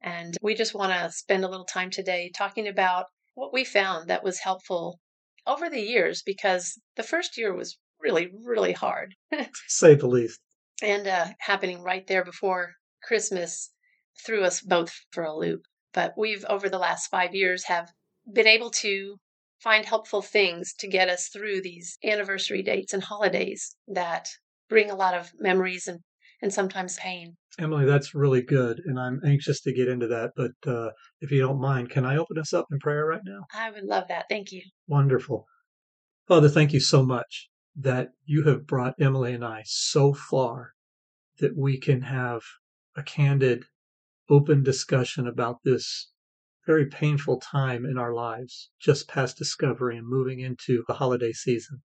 And 0.01 0.35
we 0.41 0.55
just 0.55 0.73
want 0.73 0.91
to 0.91 1.11
spend 1.11 1.43
a 1.43 1.47
little 1.47 1.65
time 1.65 1.89
today 1.89 2.31
talking 2.35 2.67
about 2.67 3.05
what 3.33 3.53
we 3.53 3.63
found 3.63 4.09
that 4.09 4.23
was 4.23 4.39
helpful 4.39 4.99
over 5.47 5.69
the 5.69 5.81
years 5.81 6.21
because 6.23 6.79
the 6.95 7.03
first 7.03 7.37
year 7.37 7.53
was 7.53 7.77
really, 7.99 8.29
really 8.45 8.73
hard. 8.73 9.15
say 9.67 9.95
the 9.95 10.07
least. 10.07 10.39
And 10.83 11.07
uh, 11.07 11.27
happening 11.39 11.81
right 11.81 12.05
there 12.07 12.25
before 12.25 12.73
Christmas 13.03 13.71
threw 14.25 14.43
us 14.43 14.61
both 14.61 14.93
for 15.11 15.23
a 15.23 15.35
loop. 15.35 15.61
But 15.93 16.13
we've, 16.17 16.45
over 16.49 16.69
the 16.69 16.77
last 16.77 17.07
five 17.07 17.35
years, 17.35 17.65
have 17.65 17.91
been 18.31 18.47
able 18.47 18.69
to 18.69 19.17
find 19.59 19.85
helpful 19.85 20.21
things 20.21 20.73
to 20.79 20.87
get 20.87 21.09
us 21.09 21.27
through 21.27 21.61
these 21.61 21.97
anniversary 22.03 22.63
dates 22.63 22.93
and 22.93 23.03
holidays 23.03 23.75
that 23.87 24.27
bring 24.69 24.89
a 24.89 24.95
lot 24.95 25.13
of 25.13 25.31
memories 25.39 25.87
and, 25.87 25.99
and 26.41 26.53
sometimes 26.53 26.97
pain. 26.97 27.35
Emily, 27.59 27.85
that's 27.85 28.15
really 28.15 28.41
good. 28.41 28.81
And 28.85 28.99
I'm 28.99 29.19
anxious 29.25 29.61
to 29.61 29.73
get 29.73 29.87
into 29.87 30.07
that. 30.07 30.31
But 30.35 30.51
uh, 30.65 30.91
if 31.19 31.31
you 31.31 31.41
don't 31.41 31.59
mind, 31.59 31.89
can 31.89 32.05
I 32.05 32.17
open 32.17 32.39
us 32.39 32.53
up 32.53 32.65
in 32.71 32.79
prayer 32.79 33.05
right 33.05 33.21
now? 33.23 33.45
I 33.53 33.69
would 33.69 33.83
love 33.83 34.05
that. 34.07 34.25
Thank 34.29 34.51
you. 34.51 34.61
Wonderful. 34.87 35.45
Father, 36.27 36.49
thank 36.49 36.73
you 36.73 36.79
so 36.79 37.03
much 37.03 37.49
that 37.75 38.09
you 38.25 38.43
have 38.45 38.65
brought 38.65 38.95
Emily 38.99 39.33
and 39.33 39.45
I 39.45 39.63
so 39.65 40.13
far 40.13 40.71
that 41.39 41.57
we 41.57 41.79
can 41.79 42.01
have 42.01 42.41
a 42.95 43.03
candid, 43.03 43.65
open 44.31 44.63
discussion 44.63 45.27
about 45.27 45.57
this 45.63 46.09
very 46.65 46.85
painful 46.85 47.37
time 47.39 47.85
in 47.85 47.97
our 47.97 48.13
lives, 48.13 48.69
just 48.79 49.07
past 49.07 49.37
discovery 49.37 49.97
and 49.97 50.07
moving 50.07 50.39
into 50.39 50.83
the 50.87 50.93
holiday 50.93 51.33
season. 51.33 51.81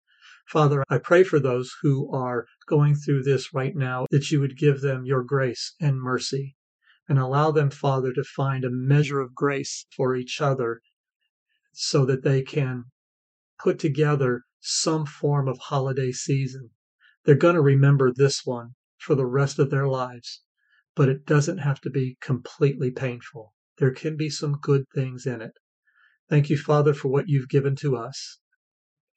Father, 0.47 0.85
I 0.89 0.99
pray 0.99 1.25
for 1.25 1.41
those 1.41 1.75
who 1.83 2.09
are 2.15 2.47
going 2.69 2.95
through 2.95 3.25
this 3.25 3.53
right 3.53 3.75
now 3.75 4.07
that 4.11 4.31
you 4.31 4.39
would 4.41 4.57
give 4.57 4.81
them 4.81 5.05
your 5.05 5.25
grace 5.25 5.75
and 5.81 6.01
mercy 6.01 6.55
and 7.09 7.19
allow 7.19 7.51
them, 7.51 7.69
Father, 7.69 8.13
to 8.13 8.23
find 8.23 8.65
a 8.65 8.71
measure 8.71 9.21
of 9.21 9.35
grace 9.35 9.87
for 9.97 10.15
each 10.15 10.41
other 10.41 10.83
so 11.73 12.05
that 12.07 12.23
they 12.23 12.43
can 12.43 12.85
put 13.59 13.79
together 13.79 14.43
some 14.61 15.05
form 15.05 15.49
of 15.49 15.59
holiday 15.59 16.13
season. 16.13 16.71
They're 17.25 17.35
going 17.35 17.55
to 17.57 17.61
remember 17.61 18.13
this 18.13 18.45
one 18.45 18.75
for 18.99 19.15
the 19.15 19.27
rest 19.27 19.59
of 19.59 19.71
their 19.71 19.89
lives, 19.89 20.43
but 20.97 21.09
it 21.11 21.27
doesn't 21.27 21.59
have 21.59 21.81
to 21.83 21.91
be 21.91 22.17
completely 22.21 22.91
painful. 22.91 23.53
There 23.79 23.93
can 23.93 24.17
be 24.17 24.31
some 24.31 24.59
good 24.61 24.87
things 24.95 25.27
in 25.27 25.43
it. 25.43 25.53
Thank 26.29 26.51
you, 26.51 26.57
Father, 26.57 26.95
for 26.95 27.09
what 27.09 27.29
you've 27.29 27.49
given 27.49 27.77
to 27.77 27.97
us. 27.97 28.39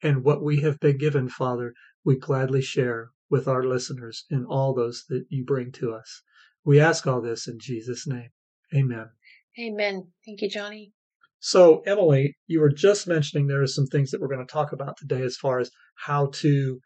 And 0.02 0.22
what 0.22 0.42
we 0.42 0.60
have 0.60 0.78
been 0.78 0.98
given, 0.98 1.28
Father, 1.28 1.74
we 2.04 2.16
gladly 2.16 2.62
share 2.62 3.10
with 3.28 3.48
our 3.48 3.64
listeners 3.64 4.24
and 4.30 4.46
all 4.46 4.74
those 4.74 5.04
that 5.08 5.24
you 5.28 5.44
bring 5.44 5.72
to 5.72 5.92
us. 5.92 6.22
We 6.64 6.78
ask 6.78 7.06
all 7.06 7.20
this 7.20 7.48
in 7.48 7.58
Jesus' 7.58 8.06
name. 8.06 8.30
Amen. 8.74 9.10
Amen. 9.58 10.12
Thank 10.24 10.42
you, 10.42 10.48
Johnny. 10.48 10.92
So, 11.38 11.80
Emily, 11.86 12.36
you 12.46 12.60
were 12.60 12.70
just 12.70 13.08
mentioning 13.08 13.46
there 13.46 13.62
are 13.62 13.66
some 13.66 13.86
things 13.86 14.10
that 14.10 14.20
we're 14.20 14.28
going 14.28 14.46
to 14.46 14.52
talk 14.52 14.72
about 14.72 14.96
today 14.98 15.22
as 15.22 15.36
far 15.36 15.58
as 15.58 15.70
how 15.96 16.26
to 16.34 16.80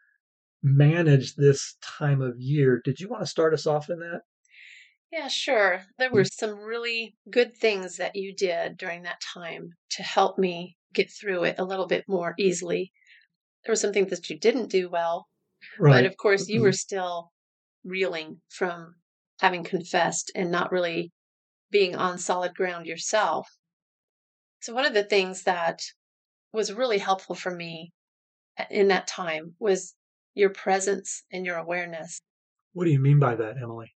manage 0.63 1.35
this 1.35 1.75
time 1.81 2.21
of 2.21 2.39
year. 2.39 2.81
Did 2.83 2.99
you 2.99 3.09
want 3.09 3.21
to 3.21 3.27
start 3.27 3.53
us 3.53 3.67
off 3.67 3.89
in 3.89 3.99
that? 3.99 4.21
Yeah, 5.11 5.27
sure. 5.27 5.83
There 5.97 6.11
were 6.11 6.25
some 6.25 6.57
really 6.59 7.15
good 7.29 7.55
things 7.55 7.97
that 7.97 8.15
you 8.15 8.33
did 8.35 8.77
during 8.77 9.03
that 9.03 9.21
time 9.33 9.69
to 9.91 10.03
help 10.03 10.37
me 10.37 10.77
get 10.93 11.09
through 11.11 11.45
it 11.45 11.55
a 11.57 11.65
little 11.65 11.87
bit 11.87 12.05
more 12.07 12.33
easily 12.37 12.91
there 13.65 13.73
were 13.73 13.77
some 13.77 13.93
things 13.93 14.11
that 14.11 14.29
you 14.29 14.37
didn't 14.37 14.69
do 14.69 14.89
well. 14.89 15.27
Right. 15.79 15.93
But 15.93 16.05
of 16.05 16.17
course, 16.17 16.47
you 16.47 16.61
were 16.61 16.69
mm-hmm. 16.69 16.75
still 16.75 17.31
reeling 17.83 18.41
from 18.49 18.95
having 19.39 19.63
confessed 19.63 20.31
and 20.35 20.51
not 20.51 20.71
really 20.71 21.11
being 21.71 21.95
on 21.95 22.17
solid 22.17 22.53
ground 22.55 22.85
yourself. 22.85 23.47
So, 24.61 24.73
one 24.73 24.85
of 24.85 24.93
the 24.93 25.03
things 25.03 25.43
that 25.43 25.81
was 26.53 26.71
really 26.71 26.99
helpful 26.99 27.35
for 27.35 27.51
me 27.51 27.91
in 28.69 28.87
that 28.89 29.07
time 29.07 29.55
was 29.59 29.95
your 30.35 30.49
presence 30.49 31.23
and 31.31 31.45
your 31.45 31.57
awareness. 31.57 32.19
What 32.73 32.85
do 32.85 32.91
you 32.91 32.99
mean 32.99 33.19
by 33.19 33.35
that, 33.35 33.55
Emily? 33.61 33.93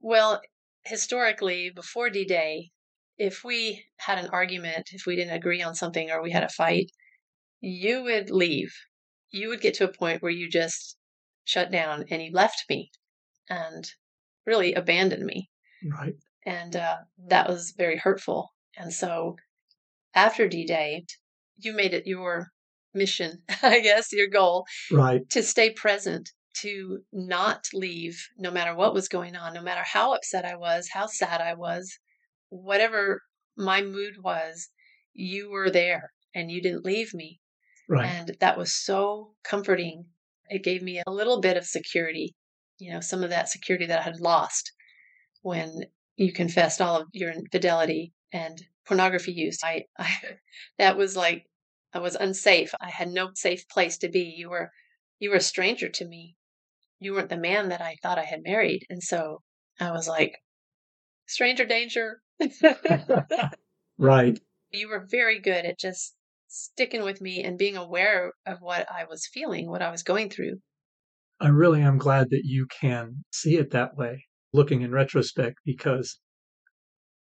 Well, 0.00 0.40
historically, 0.84 1.70
before 1.70 2.10
D 2.10 2.24
Day, 2.24 2.70
if 3.16 3.42
we 3.44 3.84
had 3.96 4.18
an 4.18 4.30
argument, 4.30 4.90
if 4.92 5.06
we 5.06 5.16
didn't 5.16 5.34
agree 5.34 5.62
on 5.62 5.74
something 5.74 6.10
or 6.10 6.22
we 6.22 6.30
had 6.30 6.44
a 6.44 6.48
fight, 6.48 6.90
you 7.60 8.02
would 8.04 8.30
leave. 8.30 8.74
You 9.30 9.48
would 9.48 9.60
get 9.60 9.74
to 9.74 9.84
a 9.84 9.92
point 9.92 10.22
where 10.22 10.32
you 10.32 10.48
just 10.48 10.96
shut 11.44 11.70
down 11.70 12.04
and 12.10 12.22
you 12.22 12.30
left 12.32 12.64
me 12.68 12.90
and 13.48 13.90
really 14.46 14.74
abandoned 14.74 15.24
me. 15.24 15.50
Right. 15.84 16.14
And 16.46 16.76
uh, 16.76 16.98
that 17.26 17.48
was 17.48 17.74
very 17.76 17.96
hurtful. 17.96 18.50
And 18.76 18.92
so 18.92 19.36
after 20.14 20.48
D 20.48 20.64
Day, 20.64 21.04
you 21.58 21.72
made 21.72 21.92
it 21.92 22.06
your 22.06 22.48
mission, 22.94 23.42
I 23.62 23.80
guess, 23.80 24.12
your 24.12 24.28
goal. 24.28 24.64
Right. 24.90 25.28
To 25.30 25.42
stay 25.42 25.70
present, 25.70 26.30
to 26.62 27.00
not 27.12 27.66
leave 27.72 28.28
no 28.36 28.50
matter 28.50 28.74
what 28.74 28.94
was 28.94 29.08
going 29.08 29.36
on, 29.36 29.54
no 29.54 29.62
matter 29.62 29.82
how 29.84 30.14
upset 30.14 30.44
I 30.44 30.56
was, 30.56 30.88
how 30.92 31.06
sad 31.06 31.40
I 31.40 31.54
was, 31.54 31.98
whatever 32.48 33.22
my 33.56 33.82
mood 33.82 34.22
was, 34.22 34.68
you 35.12 35.50
were 35.50 35.70
there 35.70 36.12
and 36.34 36.50
you 36.50 36.62
didn't 36.62 36.84
leave 36.84 37.14
me. 37.14 37.40
Right. 37.88 38.06
And 38.06 38.36
that 38.40 38.58
was 38.58 38.74
so 38.74 39.34
comforting. 39.44 40.06
It 40.48 40.62
gave 40.62 40.82
me 40.82 41.02
a 41.06 41.10
little 41.10 41.40
bit 41.40 41.56
of 41.56 41.64
security, 41.64 42.34
you 42.78 42.92
know, 42.92 43.00
some 43.00 43.24
of 43.24 43.30
that 43.30 43.48
security 43.48 43.86
that 43.86 44.00
I 44.00 44.02
had 44.02 44.20
lost 44.20 44.72
when 45.42 45.84
you 46.16 46.32
confessed 46.32 46.80
all 46.80 47.02
of 47.02 47.08
your 47.12 47.32
infidelity 47.32 48.12
and 48.32 48.60
pornography 48.86 49.32
use. 49.32 49.58
I, 49.62 49.84
I 49.98 50.10
that 50.78 50.96
was 50.96 51.16
like 51.16 51.46
I 51.92 52.00
was 52.00 52.14
unsafe. 52.14 52.74
I 52.80 52.90
had 52.90 53.08
no 53.08 53.30
safe 53.34 53.68
place 53.68 53.98
to 53.98 54.08
be. 54.08 54.34
You 54.36 54.50
were 54.50 54.70
you 55.18 55.30
were 55.30 55.36
a 55.36 55.40
stranger 55.40 55.88
to 55.88 56.04
me. 56.06 56.36
You 57.00 57.14
weren't 57.14 57.28
the 57.28 57.36
man 57.36 57.68
that 57.68 57.80
I 57.80 57.96
thought 58.02 58.18
I 58.18 58.24
had 58.24 58.42
married. 58.42 58.84
And 58.90 59.02
so 59.02 59.42
I 59.80 59.92
was 59.92 60.08
like, 60.08 60.34
stranger 61.26 61.64
danger. 61.64 62.20
right. 63.98 64.38
You 64.70 64.88
were 64.88 65.06
very 65.10 65.40
good 65.40 65.64
at 65.64 65.78
just 65.78 66.14
sticking 66.48 67.02
with 67.02 67.20
me 67.20 67.42
and 67.42 67.58
being 67.58 67.76
aware 67.76 68.32
of 68.46 68.58
what 68.60 68.90
I 68.90 69.04
was 69.04 69.28
feeling, 69.32 69.70
what 69.70 69.82
I 69.82 69.90
was 69.90 70.02
going 70.02 70.30
through. 70.30 70.60
I 71.40 71.48
really 71.48 71.82
am 71.82 71.98
glad 71.98 72.30
that 72.30 72.42
you 72.44 72.66
can 72.80 73.24
see 73.32 73.56
it 73.56 73.70
that 73.70 73.96
way, 73.96 74.24
looking 74.52 74.82
in 74.82 74.90
retrospect, 74.90 75.58
because 75.64 76.18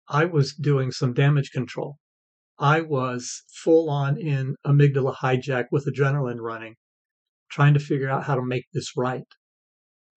I 0.08 0.26
was 0.26 0.54
doing 0.54 0.92
some 0.92 1.12
damage 1.12 1.50
control. 1.50 1.96
I 2.58 2.82
was 2.82 3.42
full 3.52 3.90
on 3.90 4.16
in 4.16 4.54
amygdala 4.64 5.16
hijack 5.16 5.64
with 5.72 5.86
adrenaline 5.86 6.40
running, 6.40 6.76
trying 7.50 7.74
to 7.74 7.80
figure 7.80 8.08
out 8.08 8.24
how 8.24 8.36
to 8.36 8.42
make 8.42 8.66
this 8.72 8.96
right. 8.96 9.26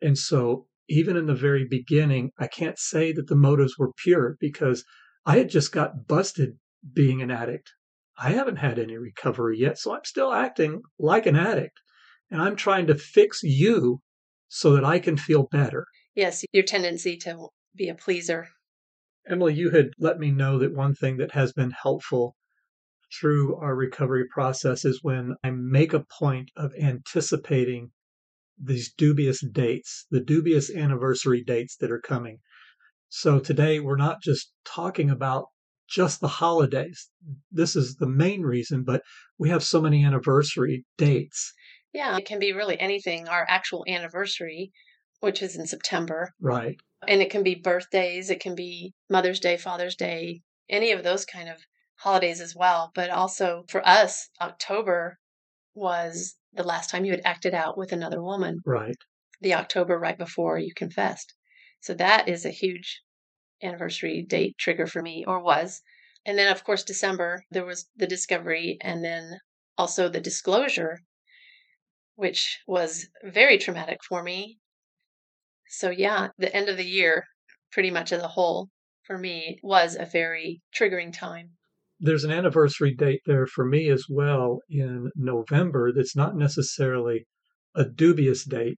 And 0.01 0.17
so, 0.17 0.67
even 0.87 1.17
in 1.17 1.27
the 1.27 1.35
very 1.35 1.65
beginning, 1.69 2.31
I 2.39 2.47
can't 2.47 2.79
say 2.79 3.11
that 3.11 3.27
the 3.27 3.35
motives 3.35 3.77
were 3.77 3.91
pure 4.03 4.37
because 4.39 4.83
I 5.25 5.37
had 5.37 5.49
just 5.49 5.71
got 5.71 6.07
busted 6.07 6.57
being 6.93 7.21
an 7.21 7.31
addict. 7.31 7.71
I 8.17 8.31
haven't 8.31 8.57
had 8.57 8.79
any 8.79 8.97
recovery 8.97 9.59
yet, 9.59 9.77
so 9.77 9.93
I'm 9.93 10.03
still 10.03 10.33
acting 10.33 10.81
like 10.97 11.25
an 11.25 11.35
addict. 11.35 11.79
And 12.31 12.41
I'm 12.41 12.55
trying 12.55 12.87
to 12.87 12.95
fix 12.95 13.41
you 13.43 14.01
so 14.47 14.73
that 14.75 14.83
I 14.83 14.99
can 14.99 15.17
feel 15.17 15.47
better. 15.51 15.85
Yes, 16.15 16.43
your 16.51 16.63
tendency 16.63 17.17
to 17.17 17.49
be 17.75 17.87
a 17.87 17.95
pleaser. 17.95 18.49
Emily, 19.27 19.53
you 19.53 19.69
had 19.69 19.91
let 19.99 20.19
me 20.19 20.31
know 20.31 20.57
that 20.59 20.73
one 20.73 20.95
thing 20.95 21.17
that 21.17 21.31
has 21.31 21.53
been 21.53 21.71
helpful 21.71 22.35
through 23.19 23.55
our 23.57 23.75
recovery 23.75 24.25
process 24.27 24.85
is 24.85 25.03
when 25.03 25.35
I 25.43 25.51
make 25.51 25.93
a 25.93 26.05
point 26.19 26.51
of 26.55 26.73
anticipating 26.79 27.91
these 28.61 28.91
dubious 28.93 29.41
dates, 29.41 30.05
the 30.11 30.19
dubious 30.19 30.73
anniversary 30.73 31.43
dates 31.43 31.75
that 31.77 31.91
are 31.91 32.01
coming. 32.01 32.39
So 33.09 33.39
today 33.39 33.79
we're 33.79 33.95
not 33.95 34.21
just 34.21 34.51
talking 34.65 35.09
about 35.09 35.45
just 35.89 36.21
the 36.21 36.27
holidays. 36.27 37.09
This 37.51 37.75
is 37.75 37.95
the 37.95 38.07
main 38.07 38.43
reason, 38.43 38.83
but 38.83 39.01
we 39.37 39.49
have 39.49 39.63
so 39.63 39.81
many 39.81 40.05
anniversary 40.05 40.85
dates. 40.97 41.53
Yeah, 41.93 42.15
it 42.17 42.25
can 42.25 42.37
be 42.37 42.53
really 42.53 42.79
anything. 42.79 43.27
Our 43.27 43.45
actual 43.49 43.83
anniversary, 43.87 44.71
which 45.21 45.41
is 45.41 45.55
in 45.55 45.65
September. 45.65 46.31
Right. 46.39 46.77
And 47.07 47.21
it 47.21 47.31
can 47.31 47.43
be 47.43 47.55
birthdays, 47.55 48.29
it 48.29 48.39
can 48.39 48.55
be 48.55 48.93
Mother's 49.09 49.39
Day, 49.39 49.57
Father's 49.57 49.95
Day, 49.95 50.41
any 50.69 50.91
of 50.91 51.03
those 51.03 51.25
kind 51.25 51.49
of 51.49 51.57
holidays 51.95 52.41
as 52.41 52.55
well. 52.55 52.91
But 52.93 53.09
also 53.09 53.63
for 53.69 53.85
us, 53.87 54.29
October 54.39 55.17
was 55.73 56.35
the 56.53 56.63
last 56.63 56.89
time 56.89 57.05
you 57.05 57.11
had 57.11 57.21
acted 57.25 57.53
out 57.53 57.77
with 57.77 57.91
another 57.91 58.21
woman. 58.21 58.59
Right. 58.65 58.97
The 59.41 59.53
October 59.53 59.97
right 59.97 60.17
before 60.17 60.57
you 60.57 60.73
confessed. 60.75 61.33
So 61.81 61.93
that 61.93 62.27
is 62.27 62.45
a 62.45 62.49
huge 62.49 63.01
anniversary 63.63 64.23
date 64.27 64.57
trigger 64.57 64.88
for 64.88 65.01
me, 65.01 65.23
or 65.25 65.41
was. 65.41 65.81
And 66.25 66.38
then, 66.38 66.51
of 66.51 66.63
course, 66.63 66.83
December, 66.83 67.43
there 67.51 67.65
was 67.65 67.89
the 67.95 68.07
discovery 68.07 68.77
and 68.81 69.03
then 69.03 69.39
also 69.77 70.09
the 70.09 70.19
disclosure, 70.19 70.99
which 72.15 72.59
was 72.67 73.07
very 73.23 73.57
traumatic 73.57 73.99
for 74.07 74.21
me. 74.23 74.59
So, 75.69 75.89
yeah, 75.89 76.29
the 76.38 76.53
end 76.53 76.67
of 76.67 76.77
the 76.77 76.85
year, 76.85 77.25
pretty 77.71 77.91
much 77.91 78.11
as 78.11 78.21
a 78.21 78.27
whole, 78.27 78.69
for 79.03 79.17
me, 79.17 79.59
was 79.63 79.95
a 79.95 80.05
very 80.05 80.61
triggering 80.75 81.13
time. 81.13 81.57
There's 81.99 82.23
an 82.23 82.31
anniversary 82.31 82.93
date 82.93 83.21
there 83.25 83.45
for 83.45 83.65
me 83.65 83.89
as 83.89 84.05
well 84.09 84.61
in 84.69 85.11
November 85.15 85.91
that's 85.91 86.15
not 86.15 86.35
necessarily 86.35 87.27
a 87.75 87.85
dubious 87.85 88.45
date. 88.45 88.77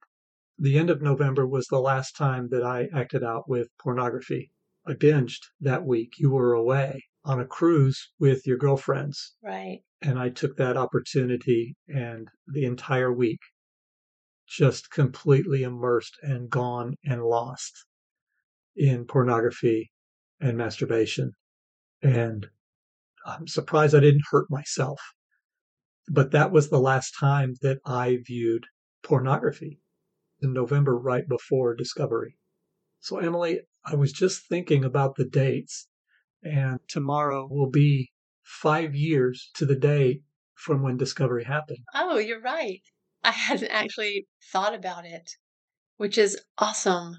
The 0.57 0.77
end 0.77 0.89
of 0.89 1.01
November 1.01 1.47
was 1.47 1.67
the 1.67 1.79
last 1.79 2.15
time 2.15 2.49
that 2.49 2.63
I 2.63 2.87
acted 2.93 3.23
out 3.23 3.47
with 3.47 3.69
pornography. 3.79 4.51
I 4.85 4.93
binged 4.93 5.41
that 5.59 5.85
week. 5.85 6.13
You 6.17 6.31
were 6.31 6.53
away 6.53 7.03
on 7.23 7.39
a 7.39 7.45
cruise 7.45 8.11
with 8.19 8.47
your 8.47 8.57
girlfriends. 8.57 9.35
Right. 9.43 9.81
And 10.01 10.17
I 10.17 10.29
took 10.29 10.57
that 10.57 10.77
opportunity 10.77 11.75
and 11.87 12.27
the 12.47 12.65
entire 12.65 13.13
week 13.13 13.39
just 14.47 14.89
completely 14.89 15.63
immersed 15.63 16.17
and 16.23 16.49
gone 16.49 16.95
and 17.05 17.23
lost 17.23 17.85
in 18.75 19.05
pornography 19.05 19.91
and 20.39 20.57
masturbation. 20.57 21.33
And 22.01 22.49
I'm 23.25 23.47
surprised 23.47 23.95
I 23.95 23.99
didn't 23.99 24.25
hurt 24.31 24.49
myself. 24.49 24.99
But 26.09 26.31
that 26.31 26.51
was 26.51 26.69
the 26.69 26.79
last 26.79 27.13
time 27.19 27.55
that 27.61 27.79
I 27.85 28.17
viewed 28.25 28.65
pornography 29.03 29.79
in 30.41 30.53
November, 30.53 30.97
right 30.97 31.27
before 31.27 31.75
Discovery. 31.75 32.37
So, 32.99 33.17
Emily, 33.17 33.61
I 33.85 33.95
was 33.95 34.11
just 34.11 34.47
thinking 34.47 34.83
about 34.83 35.15
the 35.15 35.25
dates, 35.25 35.87
and 36.43 36.79
tomorrow 36.87 37.47
will 37.49 37.69
be 37.69 38.11
five 38.43 38.95
years 38.95 39.51
to 39.55 39.65
the 39.65 39.75
day 39.75 40.21
from 40.55 40.81
when 40.81 40.97
Discovery 40.97 41.43
happened. 41.43 41.79
Oh, 41.93 42.17
you're 42.17 42.41
right. 42.41 42.81
I 43.23 43.31
hadn't 43.31 43.69
actually 43.69 44.27
thought 44.51 44.73
about 44.73 45.05
it, 45.05 45.29
which 45.97 46.17
is 46.17 46.39
awesome 46.57 47.17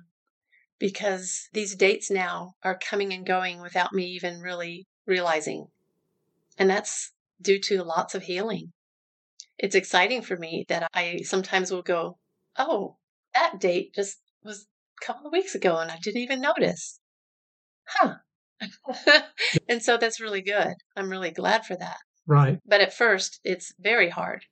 because 0.78 1.48
these 1.52 1.76
dates 1.76 2.10
now 2.10 2.54
are 2.64 2.76
coming 2.76 3.12
and 3.12 3.24
going 3.24 3.60
without 3.60 3.92
me 3.92 4.06
even 4.06 4.40
really 4.40 4.86
realizing. 5.06 5.68
And 6.58 6.68
that's 6.70 7.12
due 7.40 7.60
to 7.60 7.82
lots 7.82 8.14
of 8.14 8.22
healing. 8.24 8.72
It's 9.58 9.74
exciting 9.74 10.22
for 10.22 10.36
me 10.36 10.64
that 10.68 10.88
I 10.94 11.20
sometimes 11.24 11.70
will 11.70 11.82
go, 11.82 12.18
Oh, 12.58 12.96
that 13.34 13.60
date 13.60 13.94
just 13.94 14.18
was 14.42 14.66
a 15.02 15.06
couple 15.06 15.26
of 15.26 15.32
weeks 15.32 15.54
ago 15.54 15.78
and 15.78 15.90
I 15.90 15.98
didn't 16.02 16.20
even 16.22 16.40
notice. 16.40 17.00
Huh. 17.86 18.16
and 19.68 19.82
so 19.82 19.96
that's 19.96 20.20
really 20.20 20.42
good. 20.42 20.74
I'm 20.96 21.10
really 21.10 21.30
glad 21.30 21.64
for 21.64 21.76
that. 21.76 21.96
Right. 22.26 22.58
But 22.66 22.80
at 22.80 22.94
first, 22.94 23.40
it's 23.44 23.72
very 23.78 24.10
hard. 24.10 24.44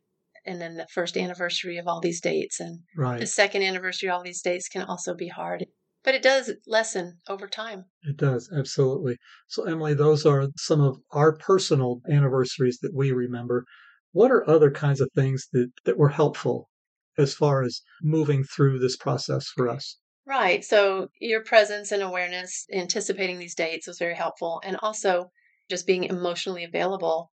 And 0.46 0.60
then 0.60 0.76
the 0.76 0.86
first 0.92 1.16
anniversary 1.16 1.76
of 1.76 1.86
all 1.86 2.00
these 2.00 2.20
dates 2.20 2.60
and 2.60 2.80
Right. 2.96 3.20
the 3.20 3.26
second 3.26 3.62
anniversary 3.62 4.08
of 4.08 4.14
all 4.14 4.22
these 4.22 4.42
dates 4.42 4.68
can 4.68 4.82
also 4.82 5.14
be 5.14 5.28
hard. 5.28 5.66
But 6.02 6.14
it 6.14 6.22
does 6.22 6.50
lessen 6.66 7.18
over 7.28 7.46
time. 7.46 7.84
It 8.02 8.16
does, 8.16 8.50
absolutely. 8.56 9.16
So, 9.48 9.64
Emily, 9.64 9.92
those 9.92 10.24
are 10.24 10.48
some 10.56 10.80
of 10.80 10.98
our 11.10 11.36
personal 11.36 12.00
anniversaries 12.10 12.78
that 12.80 12.94
we 12.94 13.12
remember. 13.12 13.66
What 14.12 14.30
are 14.30 14.48
other 14.48 14.70
kinds 14.70 15.00
of 15.00 15.10
things 15.14 15.46
that, 15.52 15.70
that 15.84 15.98
were 15.98 16.08
helpful 16.08 16.70
as 17.18 17.34
far 17.34 17.62
as 17.62 17.82
moving 18.02 18.44
through 18.44 18.78
this 18.78 18.96
process 18.96 19.48
for 19.48 19.68
us? 19.68 19.98
Right. 20.26 20.64
So 20.64 21.08
your 21.20 21.42
presence 21.42 21.92
and 21.92 22.02
awareness, 22.02 22.66
anticipating 22.72 23.38
these 23.38 23.54
dates 23.54 23.86
was 23.86 23.98
very 23.98 24.14
helpful. 24.14 24.62
And 24.64 24.76
also 24.80 25.30
just 25.68 25.86
being 25.86 26.04
emotionally 26.04 26.64
available 26.64 27.30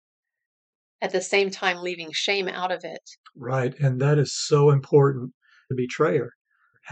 at 1.01 1.11
the 1.11 1.21
same 1.21 1.51
time, 1.51 1.79
leaving 1.79 2.11
shame 2.13 2.49
out 2.49 2.71
of 2.71 2.85
it. 2.85 3.03
Right. 3.35 3.75
And 3.81 4.01
that 4.01 4.19
is 4.19 4.33
so 4.33 4.71
important. 4.71 5.33
The 5.69 5.75
betrayer 5.75 6.31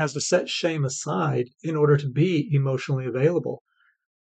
has 0.00 0.14
to 0.14 0.21
set 0.21 0.49
shame 0.49 0.83
aside 0.83 1.50
in 1.62 1.76
order 1.76 1.95
to 1.99 2.09
be 2.09 2.49
emotionally 2.52 3.04
available. 3.04 3.62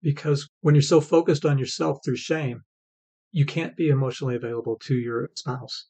Because 0.00 0.48
when 0.60 0.76
you're 0.76 0.82
so 0.82 1.00
focused 1.00 1.44
on 1.44 1.58
yourself 1.58 1.98
through 2.04 2.16
shame, 2.16 2.60
you 3.32 3.44
can't 3.44 3.76
be 3.76 3.88
emotionally 3.88 4.36
available 4.36 4.78
to 4.84 4.94
your 4.94 5.30
spouse. 5.34 5.86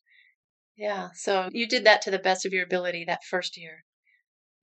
Yeah. 0.78 1.08
So 1.14 1.50
you 1.52 1.68
did 1.68 1.84
that 1.84 2.00
to 2.02 2.10
the 2.10 2.18
best 2.18 2.46
of 2.46 2.54
your 2.54 2.64
ability 2.64 3.04
that 3.04 3.20
first 3.28 3.58
year, 3.58 3.84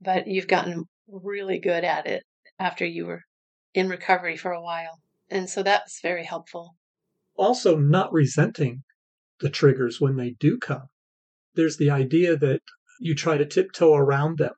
but 0.01 0.25
you've 0.25 0.47
gotten 0.47 0.85
really 1.07 1.59
good 1.59 1.83
at 1.83 2.07
it 2.07 2.23
after 2.57 2.83
you 2.83 3.05
were 3.05 3.21
in 3.75 3.89
recovery 3.89 4.35
for 4.35 4.51
a 4.51 4.63
while. 4.63 4.99
And 5.29 5.47
so 5.47 5.61
that's 5.61 6.01
very 6.01 6.25
helpful. 6.25 6.75
Also, 7.35 7.77
not 7.77 8.11
resenting 8.11 8.81
the 9.41 9.49
triggers 9.51 10.01
when 10.01 10.15
they 10.17 10.31
do 10.39 10.57
come. 10.57 10.87
There's 11.53 11.77
the 11.77 11.91
idea 11.91 12.35
that 12.35 12.61
you 12.99 13.13
try 13.13 13.37
to 13.37 13.45
tiptoe 13.45 13.93
around 13.93 14.39
them. 14.39 14.53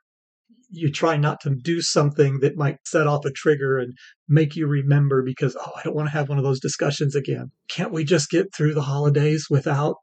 You 0.76 0.92
try 0.92 1.18
not 1.18 1.40
to 1.42 1.56
do 1.56 1.82
something 1.82 2.40
that 2.40 2.58
might 2.58 2.78
set 2.86 3.08
off 3.08 3.26
a 3.26 3.32
trigger 3.32 3.78
and 3.80 3.94
make 4.28 4.56
you 4.56 4.68
remember 4.68 5.24
because, 5.24 5.56
oh, 5.60 5.72
I 5.76 5.84
don't 5.84 5.96
want 5.96 6.08
to 6.08 6.18
have 6.18 6.30
one 6.30 6.38
of 6.38 6.44
those 6.44 6.60
discussions 6.60 7.16
again. 7.16 7.52
Can't 7.70 7.94
we 7.94 8.04
just 8.04 8.30
get 8.30 8.54
through 8.54 8.74
the 8.74 8.82
holidays 8.82 9.48
without 9.50 9.96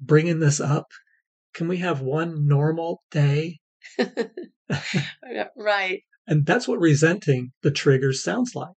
bringing 0.00 0.40
this 0.40 0.60
up? 0.60 0.86
Can 1.54 1.68
we 1.68 1.78
have 1.78 2.00
one 2.00 2.46
normal 2.46 3.02
day? 3.10 3.58
right. 5.56 6.02
And 6.26 6.44
that's 6.44 6.66
what 6.66 6.80
resenting 6.80 7.52
the 7.62 7.70
triggers 7.70 8.22
sounds 8.22 8.54
like. 8.54 8.74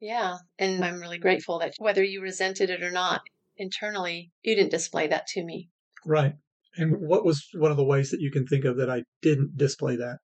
Yeah. 0.00 0.36
And 0.58 0.84
I'm 0.84 1.00
really 1.00 1.18
grateful 1.18 1.58
that 1.60 1.74
whether 1.78 2.02
you 2.02 2.20
resented 2.20 2.70
it 2.70 2.82
or 2.82 2.90
not, 2.90 3.22
internally, 3.56 4.30
you 4.42 4.54
didn't 4.54 4.70
display 4.70 5.08
that 5.08 5.26
to 5.28 5.44
me. 5.44 5.68
Right. 6.06 6.34
And 6.76 6.96
what 7.00 7.24
was 7.24 7.46
one 7.54 7.70
of 7.70 7.76
the 7.76 7.84
ways 7.84 8.10
that 8.10 8.20
you 8.20 8.30
can 8.30 8.46
think 8.46 8.64
of 8.64 8.76
that 8.78 8.90
I 8.90 9.04
didn't 9.22 9.56
display 9.56 9.96
that? 9.96 10.18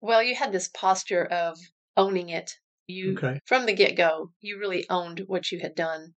Well, 0.00 0.22
you 0.22 0.34
had 0.34 0.52
this 0.52 0.68
posture 0.68 1.26
of 1.26 1.58
owning 1.96 2.30
it. 2.30 2.58
You, 2.86 3.12
Okay. 3.12 3.40
from 3.44 3.66
the 3.66 3.74
get 3.74 3.96
go, 3.96 4.32
you 4.40 4.58
really 4.58 4.88
owned 4.88 5.20
what 5.26 5.52
you 5.52 5.60
had 5.60 5.74
done. 5.74 6.14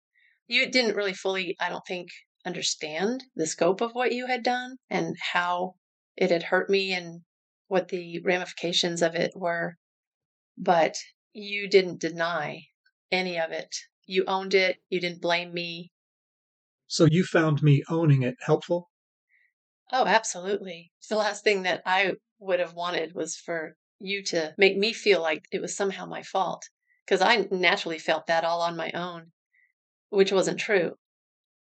You 0.47 0.71
didn't 0.71 0.95
really 0.97 1.15
fully, 1.15 1.57
I 1.59 1.69
don't 1.69 1.85
think, 1.87 2.09
understand 2.45 3.25
the 3.35 3.47
scope 3.47 3.81
of 3.81 3.93
what 3.93 4.13
you 4.13 4.27
had 4.27 4.45
done 4.45 4.77
and 4.89 5.17
how 5.19 5.77
it 6.17 6.31
had 6.31 6.45
hurt 6.45 6.71
me 6.71 6.93
and 6.93 7.25
what 7.67 7.89
the 7.89 8.21
ramifications 8.21 9.03
of 9.03 9.17
it 9.17 9.33
were. 9.35 9.79
But 10.57 10.97
you 11.33 11.69
didn't 11.69 12.01
deny 12.01 12.69
any 13.11 13.39
of 13.39 13.51
it. 13.51 13.75
You 14.07 14.25
owned 14.27 14.55
it. 14.55 14.79
You 14.91 15.01
didn't 15.01 15.21
blame 15.21 15.53
me. 15.53 15.91
So 16.87 17.07
you 17.07 17.25
found 17.25 17.63
me 17.63 17.83
owning 17.89 18.23
it 18.23 18.37
helpful? 18.43 18.92
Oh, 19.93 20.07
absolutely. 20.07 20.91
The 21.09 21.17
last 21.17 21.45
thing 21.45 21.63
that 21.65 21.83
I 21.85 22.15
would 22.39 22.61
have 22.61 22.73
wanted 22.73 23.15
was 23.15 23.37
for 23.37 23.77
you 24.01 24.23
to 24.25 24.55
make 24.57 24.77
me 24.77 24.93
feel 24.95 25.21
like 25.21 25.45
it 25.53 25.61
was 25.61 25.77
somehow 25.77 26.07
my 26.07 26.23
fault. 26.23 26.69
Because 27.05 27.21
I 27.21 27.47
naturally 27.51 27.99
felt 27.99 28.27
that 28.27 28.45
all 28.45 28.63
on 28.63 28.77
my 28.77 28.91
own, 28.93 29.33
which 30.09 30.33
wasn't 30.33 30.61
true. 30.61 30.95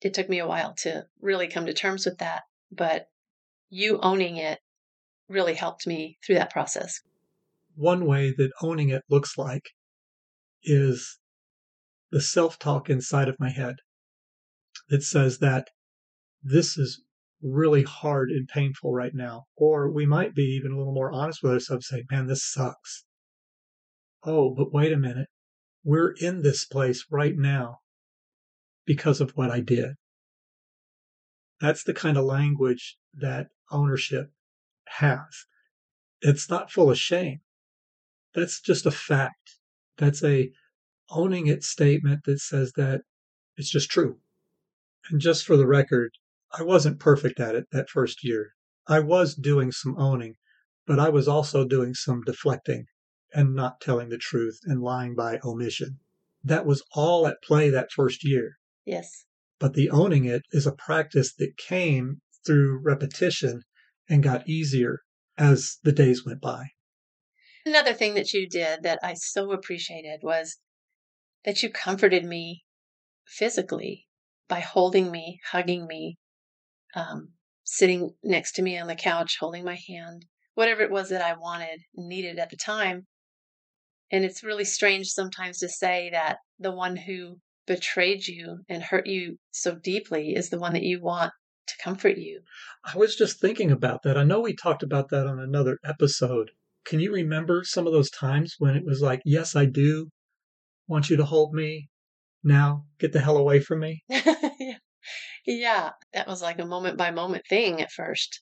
It 0.02 0.14
took 0.14 0.30
me 0.30 0.40
a 0.40 0.48
while 0.48 0.74
to 0.80 1.06
really 1.20 1.48
come 1.48 1.66
to 1.66 1.74
terms 1.74 2.06
with 2.06 2.20
that. 2.20 2.44
But 2.72 3.08
you 3.70 4.00
owning 4.02 4.38
it 4.38 4.60
really 5.28 5.56
helped 5.56 5.86
me 5.86 6.18
through 6.26 6.36
that 6.36 6.52
process. 6.52 7.02
One 7.76 8.06
way 8.06 8.34
that 8.38 8.52
owning 8.62 8.90
it 8.90 9.04
looks 9.10 9.38
like 9.38 9.72
is 10.64 11.20
the 12.12 12.22
self 12.22 12.60
talk 12.60 12.90
inside 12.90 13.28
of 13.28 13.40
my 13.40 13.50
head 13.50 13.76
that 14.90 15.04
says 15.04 15.40
that 15.40 15.70
this 16.44 16.78
is 16.78 17.02
really 17.42 17.84
hard 17.84 18.30
and 18.30 18.48
painful 18.48 18.94
right 18.94 19.14
now. 19.14 19.46
Or 19.56 19.90
we 19.92 20.06
might 20.06 20.36
be 20.36 20.44
even 20.44 20.72
a 20.72 20.78
little 20.78 20.94
more 20.94 21.12
honest 21.12 21.42
with 21.42 21.54
ourselves, 21.54 21.92
and 21.92 22.00
say, 22.02 22.06
man, 22.12 22.28
this 22.28 22.44
sucks. 22.44 23.06
Oh, 24.24 24.54
but 24.54 24.74
wait 24.74 24.94
a 24.94 24.98
minute. 24.98 25.28
We're 25.84 26.14
in 26.20 26.44
this 26.44 26.66
place 26.66 27.06
right 27.10 27.36
now 27.36 27.80
because 28.86 29.22
of 29.22 29.32
what 29.32 29.50
I 29.50 29.62
did. 29.62 29.94
That's 31.60 31.84
the 31.84 31.94
kind 31.94 32.18
of 32.18 32.26
language 32.26 32.98
that 33.14 33.48
ownership 33.72 34.32
has. 34.88 35.46
It's 36.22 36.50
not 36.50 36.72
full 36.72 36.92
of 36.92 36.98
shame. 36.98 37.42
That's 38.34 38.62
just 38.62 38.86
a 38.86 38.92
fact. 38.92 39.58
That's 39.98 40.24
a 40.24 40.52
owning 41.10 41.48
it 41.48 41.64
statement 41.64 42.22
that 42.26 42.40
says 42.40 42.74
that 42.76 43.02
it's 43.58 43.70
just 43.70 43.90
true. 43.90 44.18
And 45.10 45.20
just 45.20 45.46
for 45.46 45.58
the 45.58 45.68
record, 45.68 46.12
I 46.54 46.64
wasn't 46.64 47.00
perfect 47.00 47.40
at 47.40 47.56
it 47.56 47.68
that 47.72 47.90
first 47.90 48.24
year. 48.24 48.54
I 48.88 49.00
was 49.00 49.36
doing 49.36 49.72
some 49.72 49.98
owning, 49.98 50.36
but 50.86 51.00
I 51.00 51.10
was 51.10 51.28
also 51.28 51.66
doing 51.66 51.94
some 51.94 52.24
deflecting 52.24 52.88
and 53.34 53.56
not 53.56 53.80
telling 53.80 54.10
the 54.10 54.18
truth 54.18 54.60
and 54.66 54.82
lying 54.82 55.16
by 55.16 55.40
omission. 55.46 56.00
That 56.44 56.66
was 56.66 56.84
all 56.94 57.26
at 57.28 57.42
play 57.42 57.70
that 57.70 57.92
first 57.92 58.26
year. 58.26 58.58
Yes. 58.84 59.26
But 59.60 59.74
the 59.74 59.90
owning 59.90 60.26
it 60.26 60.42
is 60.52 60.68
a 60.68 60.74
practice 60.74 61.34
that 61.36 61.56
came 61.58 62.22
through 62.46 62.82
repetition 62.84 63.62
and 64.10 64.24
got 64.24 64.50
easier 64.50 65.00
as 65.38 65.78
the 65.84 65.92
days 65.92 66.26
went 66.26 66.42
by. 66.42 66.72
Another 67.66 67.94
thing 67.94 68.16
that 68.16 68.34
you 68.34 68.50
did 68.50 68.84
that 68.84 69.00
I 69.04 69.14
so 69.14 69.52
appreciated 69.52 70.22
was 70.24 70.58
that 71.46 71.62
you 71.64 71.70
comforted 71.70 72.26
me 72.26 72.66
physically 73.26 74.08
by 74.48 74.60
holding 74.60 75.12
me, 75.12 75.40
hugging 75.52 75.88
me, 75.88 76.18
um, 76.96 77.30
sitting 77.64 78.12
next 78.24 78.54
to 78.54 78.62
me 78.62 78.78
on 78.78 78.88
the 78.88 78.96
couch, 78.96 79.38
holding 79.40 79.64
my 79.64 79.80
hand, 79.88 80.26
whatever 80.56 80.82
it 80.82 80.92
was 80.92 81.10
that 81.10 81.22
I 81.22 81.38
wanted 81.38 81.82
and 81.96 82.08
needed 82.08 82.40
at 82.40 82.50
the 82.50 82.58
time. 82.58 83.08
And 84.12 84.26
it's 84.26 84.44
really 84.44 84.66
strange 84.66 85.08
sometimes 85.08 85.60
to 85.60 85.70
say 85.70 86.10
that 86.12 86.38
the 86.60 86.72
one 86.72 86.98
who 86.98 87.38
betrayed 87.66 88.28
you 88.28 88.60
and 88.68 88.84
hurt 88.84 89.08
you 89.08 89.38
so 89.52 89.76
deeply 89.76 90.34
is 90.36 90.50
the 90.50 90.60
one 90.60 90.74
that 90.74 90.84
you 90.84 91.02
want 91.02 91.32
to 91.68 91.84
comfort 91.84 92.18
you. 92.18 92.42
I 92.84 92.98
was 92.98 93.16
just 93.16 93.40
thinking 93.40 93.72
about 93.72 94.04
that. 94.04 94.18
I 94.18 94.24
know 94.24 94.42
we 94.42 94.56
talked 94.56 94.84
about 94.84 95.10
that 95.10 95.28
on 95.28 95.40
another 95.40 95.78
episode. 95.86 96.52
Can 96.86 97.00
you 97.00 97.14
remember 97.14 97.64
some 97.64 97.88
of 97.88 97.94
those 97.94 98.10
times 98.10 98.56
when 98.58 98.76
it 98.76 98.84
was 98.86 99.02
like, 99.02 99.22
yes, 99.24 99.56
I 99.56 99.66
do 99.66 100.10
want 100.88 101.10
you 101.10 101.18
to 101.18 101.26
hold 101.26 101.54
me? 101.54 101.88
Now 102.44 102.86
get 103.00 103.14
the 103.14 103.22
hell 103.22 103.38
away 103.38 103.60
from 103.60 103.80
me? 103.80 104.04
yeah. 104.10 104.78
Yeah, 105.46 105.92
that 106.14 106.28
was 106.28 106.42
like 106.42 106.60
a 106.60 106.66
moment 106.66 106.98
by 106.98 107.12
moment 107.12 107.46
thing 107.48 107.82
at 107.82 107.92
first. 107.92 108.42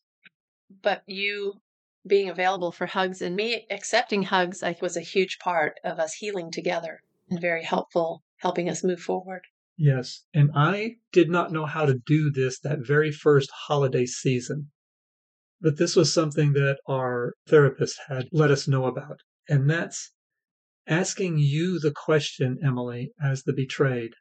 But 0.81 1.03
you 1.07 1.61
being 2.07 2.29
available 2.29 2.71
for 2.71 2.85
hugs 2.85 3.21
and 3.21 3.35
me 3.35 3.65
accepting 3.69 4.23
hugs 4.23 4.63
I, 4.63 4.75
was 4.81 4.95
a 4.95 5.01
huge 5.01 5.37
part 5.39 5.79
of 5.83 5.99
us 5.99 6.13
healing 6.13 6.51
together 6.51 7.01
and 7.29 7.39
very 7.39 7.63
helpful, 7.63 8.23
helping 8.37 8.69
us 8.69 8.83
move 8.83 8.99
forward. 8.99 9.41
Yes. 9.77 10.25
And 10.33 10.51
I 10.55 10.95
did 11.11 11.29
not 11.29 11.51
know 11.51 11.65
how 11.65 11.85
to 11.85 11.99
do 12.05 12.31
this 12.31 12.59
that 12.59 12.79
very 12.85 13.11
first 13.11 13.49
holiday 13.67 14.05
season. 14.05 14.71
But 15.61 15.77
this 15.77 15.95
was 15.95 16.13
something 16.13 16.53
that 16.53 16.79
our 16.87 17.33
therapist 17.47 17.99
had 18.07 18.27
let 18.31 18.51
us 18.51 18.67
know 18.67 18.85
about. 18.85 19.19
And 19.47 19.69
that's 19.69 20.11
asking 20.87 21.37
you 21.37 21.79
the 21.79 21.91
question, 21.91 22.59
Emily, 22.63 23.11
as 23.21 23.43
the 23.43 23.53
betrayed 23.53 24.13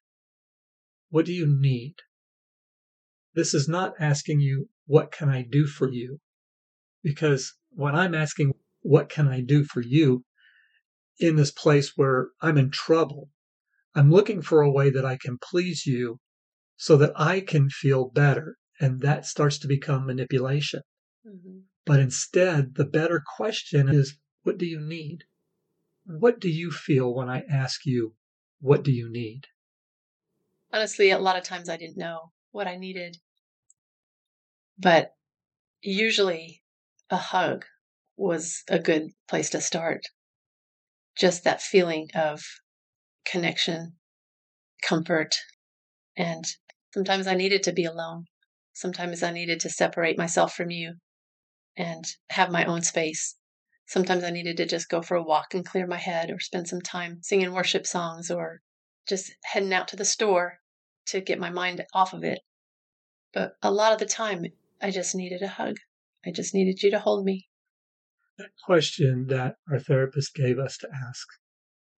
What 1.11 1.27
do 1.27 1.33
you 1.33 1.47
need? 1.47 1.95
This 3.35 3.55
is 3.55 3.69
not 3.69 3.95
asking 4.01 4.41
you, 4.41 4.69
What 4.87 5.13
can 5.13 5.29
I 5.29 5.43
do 5.43 5.67
for 5.67 5.91
you? 5.91 6.21
Because 7.03 7.55
when 7.71 7.95
I'm 7.95 8.15
asking, 8.15 8.55
What 8.81 9.09
can 9.09 9.29
I 9.29 9.41
do 9.41 9.65
for 9.65 9.81
you? 9.81 10.25
in 11.19 11.37
this 11.37 11.51
place 11.51 11.97
where 11.97 12.29
I'm 12.41 12.57
in 12.59 12.71
trouble, 12.71 13.31
I'm 13.95 14.11
looking 14.11 14.43
for 14.43 14.63
a 14.63 14.71
way 14.71 14.91
that 14.91 15.05
I 15.05 15.17
can 15.17 15.39
please 15.39 15.87
you 15.87 16.21
so 16.77 16.97
that 16.99 17.13
I 17.17 17.41
can 17.41 17.69
feel 17.69 18.11
better. 18.11 18.57
And 18.81 19.01
that 19.01 19.27
starts 19.27 19.59
to 19.61 19.69
become 19.69 20.07
manipulation. 20.07 20.83
Mm-hmm. 21.27 21.61
But 21.85 21.99
instead, 21.99 22.77
the 22.77 22.85
better 22.85 23.23
question 23.37 23.89
is 23.89 24.17
what 24.43 24.59
do 24.59 24.67
you 24.67 24.81
need? 24.81 25.25
What 26.07 26.39
do 26.39 26.49
you 26.49 26.71
feel 26.71 27.13
when 27.13 27.29
I 27.29 27.43
ask 27.51 27.85
you, 27.85 28.15
what 28.61 28.85
do 28.85 28.93
you 28.93 29.11
need? 29.11 29.43
Honestly, 30.73 31.11
a 31.11 31.19
lot 31.19 31.37
of 31.37 31.43
times 31.43 31.69
I 31.69 31.77
didn't 31.77 31.97
know 31.97 32.33
what 32.59 32.67
I 32.67 32.77
needed. 32.77 33.17
But 34.77 35.15
usually 35.81 36.61
a 37.09 37.17
hug 37.17 37.65
was 38.17 38.65
a 38.69 38.81
good 38.81 39.13
place 39.29 39.51
to 39.51 39.61
start. 39.61 40.03
Just 41.17 41.45
that 41.45 41.63
feeling 41.63 42.11
of 42.17 42.45
connection, 43.25 43.93
comfort, 44.83 45.37
and 46.17 46.45
sometimes 46.93 47.29
I 47.29 47.35
needed 47.35 47.63
to 47.63 47.73
be 47.73 47.85
alone. 47.85 48.25
Sometimes 48.73 49.23
I 49.23 49.31
needed 49.31 49.61
to 49.61 49.71
separate 49.71 50.19
myself 50.19 50.53
from 50.53 50.73
you 50.73 50.95
and 51.77 52.05
have 52.31 52.51
my 52.51 52.65
own 52.65 52.83
space. 52.83 53.37
Sometimes 53.87 54.25
I 54.25 54.31
needed 54.31 54.57
to 54.57 54.67
just 54.67 54.89
go 54.89 55.01
for 55.01 55.17
a 55.17 55.23
walk 55.23 55.55
and 55.55 55.65
clear 55.65 55.87
my 55.87 55.97
head 55.97 56.29
or 56.29 56.41
spend 56.41 56.67
some 56.67 56.83
time 56.83 57.23
singing 57.23 57.53
worship 57.53 57.87
songs 57.87 58.33
or 58.33 58.63
just 59.07 59.33
heading 59.45 59.73
out 59.73 59.87
to 59.89 59.97
the 59.97 60.05
store 60.05 60.59
to 61.07 61.21
get 61.21 61.39
my 61.39 61.51
mind 61.51 61.85
off 61.95 62.13
of 62.13 62.25
it. 62.25 62.41
But 63.33 63.57
a 63.63 63.71
lot 63.71 63.93
of 63.93 63.99
the 63.99 64.07
time, 64.07 64.47
I 64.81 64.91
just 64.91 65.15
needed 65.15 65.43
a 65.43 65.49
hug. 65.49 65.77
I 66.25 66.31
just 66.31 66.55
needed 66.55 66.83
you 66.83 66.91
to 66.91 66.99
hold 66.99 67.25
me. 67.25 67.49
That 68.39 68.53
question 68.65 69.27
that 69.27 69.57
our 69.71 69.79
therapist 69.79 70.35
gave 70.35 70.59
us 70.59 70.79
to 70.79 70.89
ask, 70.91 71.27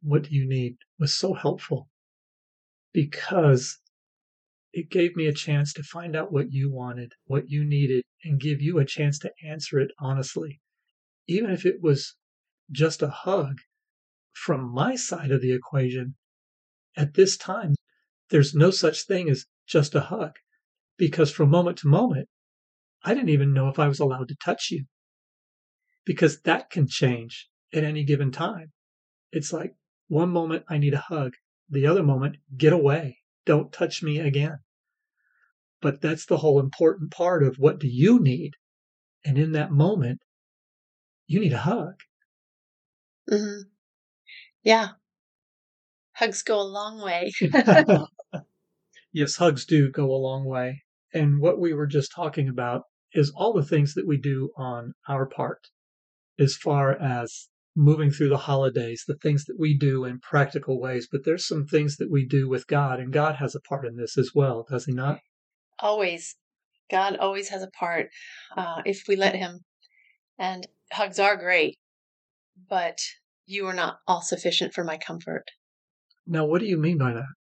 what 0.02 0.24
do 0.24 0.34
you 0.34 0.48
need, 0.48 0.78
was 0.98 1.14
so 1.14 1.34
helpful 1.34 1.88
because 2.92 3.78
it 4.72 4.90
gave 4.90 5.14
me 5.14 5.26
a 5.26 5.32
chance 5.32 5.72
to 5.74 5.82
find 5.82 6.16
out 6.16 6.32
what 6.32 6.52
you 6.52 6.70
wanted, 6.70 7.12
what 7.26 7.48
you 7.48 7.64
needed, 7.64 8.02
and 8.24 8.40
give 8.40 8.60
you 8.60 8.78
a 8.78 8.84
chance 8.84 9.18
to 9.20 9.32
answer 9.44 9.78
it 9.78 9.90
honestly. 9.98 10.60
Even 11.28 11.50
if 11.50 11.64
it 11.64 11.80
was 11.80 12.16
just 12.70 13.02
a 13.02 13.10
hug 13.10 13.58
from 14.32 14.72
my 14.72 14.96
side 14.96 15.30
of 15.30 15.42
the 15.42 15.52
equation, 15.52 16.16
at 16.96 17.14
this 17.14 17.36
time, 17.36 17.74
there's 18.30 18.54
no 18.54 18.70
such 18.70 19.06
thing 19.06 19.28
as 19.28 19.46
just 19.66 19.94
a 19.94 20.00
hug 20.00 20.32
because 21.00 21.32
from 21.32 21.48
moment 21.48 21.78
to 21.78 21.88
moment, 21.88 22.28
I 23.02 23.14
didn't 23.14 23.30
even 23.30 23.54
know 23.54 23.70
if 23.70 23.78
I 23.78 23.88
was 23.88 24.00
allowed 24.00 24.28
to 24.28 24.36
touch 24.44 24.70
you 24.70 24.84
because 26.04 26.42
that 26.42 26.68
can 26.68 26.86
change 26.86 27.48
at 27.72 27.84
any 27.84 28.04
given 28.04 28.30
time. 28.30 28.70
It's 29.32 29.50
like 29.50 29.74
one 30.08 30.28
moment 30.28 30.64
I 30.68 30.76
need 30.76 30.92
a 30.92 30.98
hug, 30.98 31.32
the 31.70 31.86
other 31.86 32.02
moment, 32.02 32.36
get 32.54 32.74
away, 32.74 33.16
don't 33.46 33.72
touch 33.72 34.02
me 34.02 34.18
again. 34.18 34.58
But 35.80 36.02
that's 36.02 36.26
the 36.26 36.36
whole 36.36 36.60
important 36.60 37.10
part 37.10 37.42
of 37.42 37.56
what 37.56 37.80
do 37.80 37.88
you 37.88 38.20
need? 38.20 38.52
And 39.24 39.38
in 39.38 39.52
that 39.52 39.70
moment, 39.70 40.20
you 41.26 41.40
need 41.40 41.54
a 41.54 41.58
hug. 41.58 41.94
Mm-hmm. 43.32 43.68
Yeah. 44.64 44.88
Hugs 46.12 46.42
go 46.42 46.60
a 46.60 46.62
long 46.62 47.00
way. 47.00 47.32
yes, 49.12 49.36
hugs 49.36 49.64
do 49.64 49.90
go 49.90 50.04
a 50.04 50.20
long 50.20 50.44
way. 50.44 50.82
And 51.12 51.40
what 51.40 51.58
we 51.58 51.74
were 51.74 51.86
just 51.86 52.12
talking 52.14 52.48
about 52.48 52.82
is 53.12 53.32
all 53.34 53.52
the 53.52 53.64
things 53.64 53.94
that 53.94 54.06
we 54.06 54.16
do 54.16 54.50
on 54.56 54.92
our 55.08 55.26
part 55.26 55.68
as 56.38 56.56
far 56.56 56.92
as 56.92 57.48
moving 57.76 58.10
through 58.10 58.28
the 58.28 58.36
holidays, 58.36 59.04
the 59.06 59.16
things 59.16 59.44
that 59.44 59.58
we 59.58 59.76
do 59.76 60.04
in 60.04 60.18
practical 60.20 60.80
ways, 60.80 61.08
but 61.10 61.24
there's 61.24 61.46
some 61.46 61.66
things 61.66 61.96
that 61.96 62.10
we 62.10 62.26
do 62.26 62.48
with 62.48 62.66
God, 62.66 62.98
and 62.98 63.12
God 63.12 63.36
has 63.36 63.54
a 63.54 63.60
part 63.60 63.86
in 63.86 63.96
this 63.96 64.18
as 64.18 64.32
well, 64.34 64.66
does 64.68 64.86
He 64.86 64.92
not? 64.92 65.18
Always. 65.78 66.36
God 66.90 67.16
always 67.16 67.48
has 67.50 67.62
a 67.62 67.70
part 67.70 68.08
uh, 68.56 68.82
if 68.84 69.04
we 69.08 69.16
let 69.16 69.36
Him. 69.36 69.60
And 70.38 70.66
hugs 70.92 71.18
are 71.18 71.36
great, 71.36 71.78
but 72.68 72.98
you 73.46 73.66
are 73.66 73.74
not 73.74 73.98
all 74.06 74.22
sufficient 74.22 74.72
for 74.72 74.84
my 74.84 74.96
comfort. 74.96 75.44
Now, 76.26 76.44
what 76.44 76.60
do 76.60 76.66
you 76.66 76.78
mean 76.78 76.98
by 76.98 77.12
that? 77.12 77.34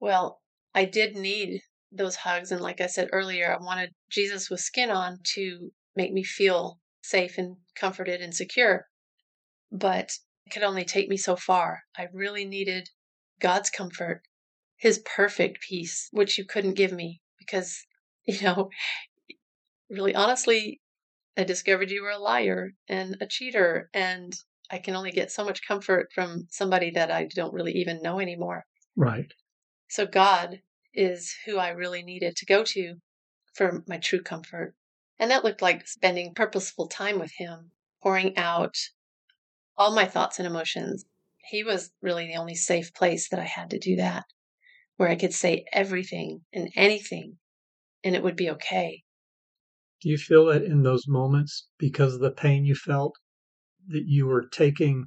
Well, 0.00 0.40
I 0.74 0.84
did 0.84 1.16
need 1.16 1.60
those 1.96 2.16
hugs. 2.16 2.52
And 2.52 2.60
like 2.60 2.80
I 2.80 2.86
said 2.86 3.08
earlier, 3.12 3.52
I 3.52 3.62
wanted 3.62 3.92
Jesus 4.10 4.50
with 4.50 4.60
skin 4.60 4.90
on 4.90 5.18
to 5.34 5.72
make 5.94 6.12
me 6.12 6.22
feel 6.22 6.78
safe 7.02 7.38
and 7.38 7.56
comforted 7.74 8.20
and 8.20 8.34
secure. 8.34 8.86
But 9.70 10.12
it 10.46 10.50
could 10.52 10.62
only 10.62 10.84
take 10.84 11.08
me 11.08 11.16
so 11.16 11.36
far. 11.36 11.82
I 11.96 12.06
really 12.12 12.44
needed 12.44 12.88
God's 13.40 13.70
comfort, 13.70 14.22
His 14.76 15.00
perfect 15.00 15.60
peace, 15.60 16.08
which 16.12 16.38
you 16.38 16.44
couldn't 16.44 16.74
give 16.74 16.92
me 16.92 17.20
because, 17.38 17.84
you 18.24 18.40
know, 18.42 18.70
really 19.90 20.14
honestly, 20.14 20.80
I 21.36 21.44
discovered 21.44 21.90
you 21.90 22.02
were 22.02 22.10
a 22.10 22.18
liar 22.18 22.72
and 22.88 23.16
a 23.20 23.26
cheater, 23.26 23.90
and 23.92 24.32
I 24.70 24.78
can 24.78 24.96
only 24.96 25.10
get 25.10 25.30
so 25.30 25.44
much 25.44 25.66
comfort 25.66 26.08
from 26.14 26.46
somebody 26.50 26.90
that 26.92 27.10
I 27.10 27.28
don't 27.34 27.52
really 27.52 27.72
even 27.72 28.02
know 28.02 28.20
anymore. 28.20 28.64
Right. 28.96 29.30
So 29.88 30.06
God 30.06 30.60
is 30.96 31.34
who 31.44 31.58
I 31.58 31.70
really 31.70 32.02
needed 32.02 32.36
to 32.36 32.46
go 32.46 32.64
to 32.64 32.96
for 33.54 33.84
my 33.86 33.98
true 33.98 34.22
comfort. 34.22 34.74
And 35.18 35.30
that 35.30 35.44
looked 35.44 35.62
like 35.62 35.86
spending 35.86 36.34
purposeful 36.34 36.88
time 36.88 37.18
with 37.18 37.32
him, 37.36 37.70
pouring 38.02 38.36
out 38.36 38.74
all 39.76 39.94
my 39.94 40.06
thoughts 40.06 40.38
and 40.38 40.46
emotions. 40.46 41.04
He 41.48 41.62
was 41.62 41.92
really 42.02 42.26
the 42.26 42.36
only 42.36 42.54
safe 42.54 42.92
place 42.92 43.28
that 43.28 43.40
I 43.40 43.44
had 43.44 43.70
to 43.70 43.78
do 43.78 43.96
that, 43.96 44.24
where 44.96 45.08
I 45.08 45.16
could 45.16 45.34
say 45.34 45.64
everything 45.72 46.40
and 46.52 46.70
anything 46.74 47.38
and 48.06 48.14
it 48.14 48.22
would 48.22 48.36
be 48.36 48.50
okay. 48.50 49.02
Do 50.00 50.08
you 50.08 50.16
feel 50.16 50.46
that 50.46 50.62
in 50.62 50.82
those 50.82 51.08
moments, 51.08 51.66
because 51.76 52.14
of 52.14 52.20
the 52.20 52.30
pain 52.30 52.64
you 52.64 52.76
felt, 52.76 53.14
that 53.88 54.04
you 54.06 54.26
were 54.26 54.46
taking 54.46 55.06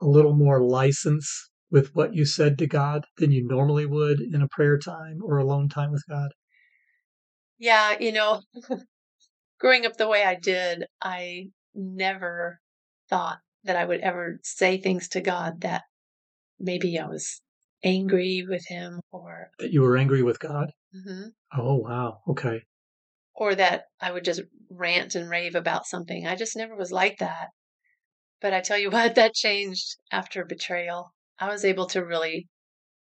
a 0.00 0.06
little 0.06 0.34
more 0.34 0.62
license 0.62 1.50
with 1.70 1.94
what 1.94 2.14
you 2.14 2.24
said 2.24 2.58
to 2.58 2.66
God 2.66 3.06
than 3.18 3.32
you 3.32 3.46
normally 3.46 3.86
would 3.86 4.20
in 4.20 4.42
a 4.42 4.48
prayer 4.48 4.78
time 4.78 5.20
or 5.22 5.38
alone 5.38 5.68
time 5.68 5.92
with 5.92 6.04
God? 6.08 6.30
Yeah, 7.58 7.96
you 7.98 8.12
know, 8.12 8.42
growing 9.58 9.86
up 9.86 9.96
the 9.96 10.08
way 10.08 10.24
I 10.24 10.34
did, 10.34 10.84
I 11.02 11.48
never 11.74 12.60
thought 13.08 13.38
that 13.64 13.76
I 13.76 13.84
would 13.84 14.00
ever 14.00 14.38
say 14.42 14.78
things 14.78 15.08
to 15.08 15.20
God 15.20 15.62
that 15.62 15.82
maybe 16.58 16.98
I 16.98 17.06
was 17.06 17.40
angry 17.82 18.44
with 18.48 18.64
Him 18.68 19.00
or. 19.10 19.50
That 19.58 19.72
you 19.72 19.82
were 19.82 19.96
angry 19.96 20.22
with 20.22 20.38
God? 20.38 20.70
Mm-hmm. 20.94 21.28
Oh, 21.58 21.76
wow. 21.76 22.20
Okay. 22.28 22.62
Or 23.34 23.54
that 23.54 23.84
I 24.00 24.12
would 24.12 24.24
just 24.24 24.42
rant 24.70 25.14
and 25.14 25.28
rave 25.28 25.54
about 25.54 25.86
something. 25.86 26.26
I 26.26 26.36
just 26.36 26.56
never 26.56 26.74
was 26.74 26.92
like 26.92 27.18
that. 27.18 27.48
But 28.40 28.52
I 28.52 28.60
tell 28.60 28.78
you 28.78 28.90
what, 28.92 29.14
that 29.14 29.34
changed 29.34 29.96
after 30.12 30.44
betrayal. 30.44 31.12
I 31.38 31.48
was 31.48 31.64
able 31.64 31.86
to 31.88 32.04
really 32.04 32.48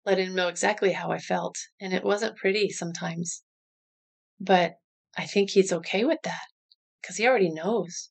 let 0.05 0.19
him 0.19 0.35
know 0.35 0.49
exactly 0.49 0.93
how 0.93 1.11
I 1.11 1.19
felt, 1.19 1.57
and 1.81 1.93
it 1.93 2.05
wasn't 2.05 2.37
pretty 2.37 2.71
sometimes. 2.71 3.43
But 4.41 4.75
I 5.17 5.27
think 5.27 5.51
he's 5.51 5.73
okay 5.73 6.05
with 6.05 6.19
that 6.25 6.47
because 7.01 7.17
he 7.17 7.27
already 7.27 7.51
knows. 7.51 8.11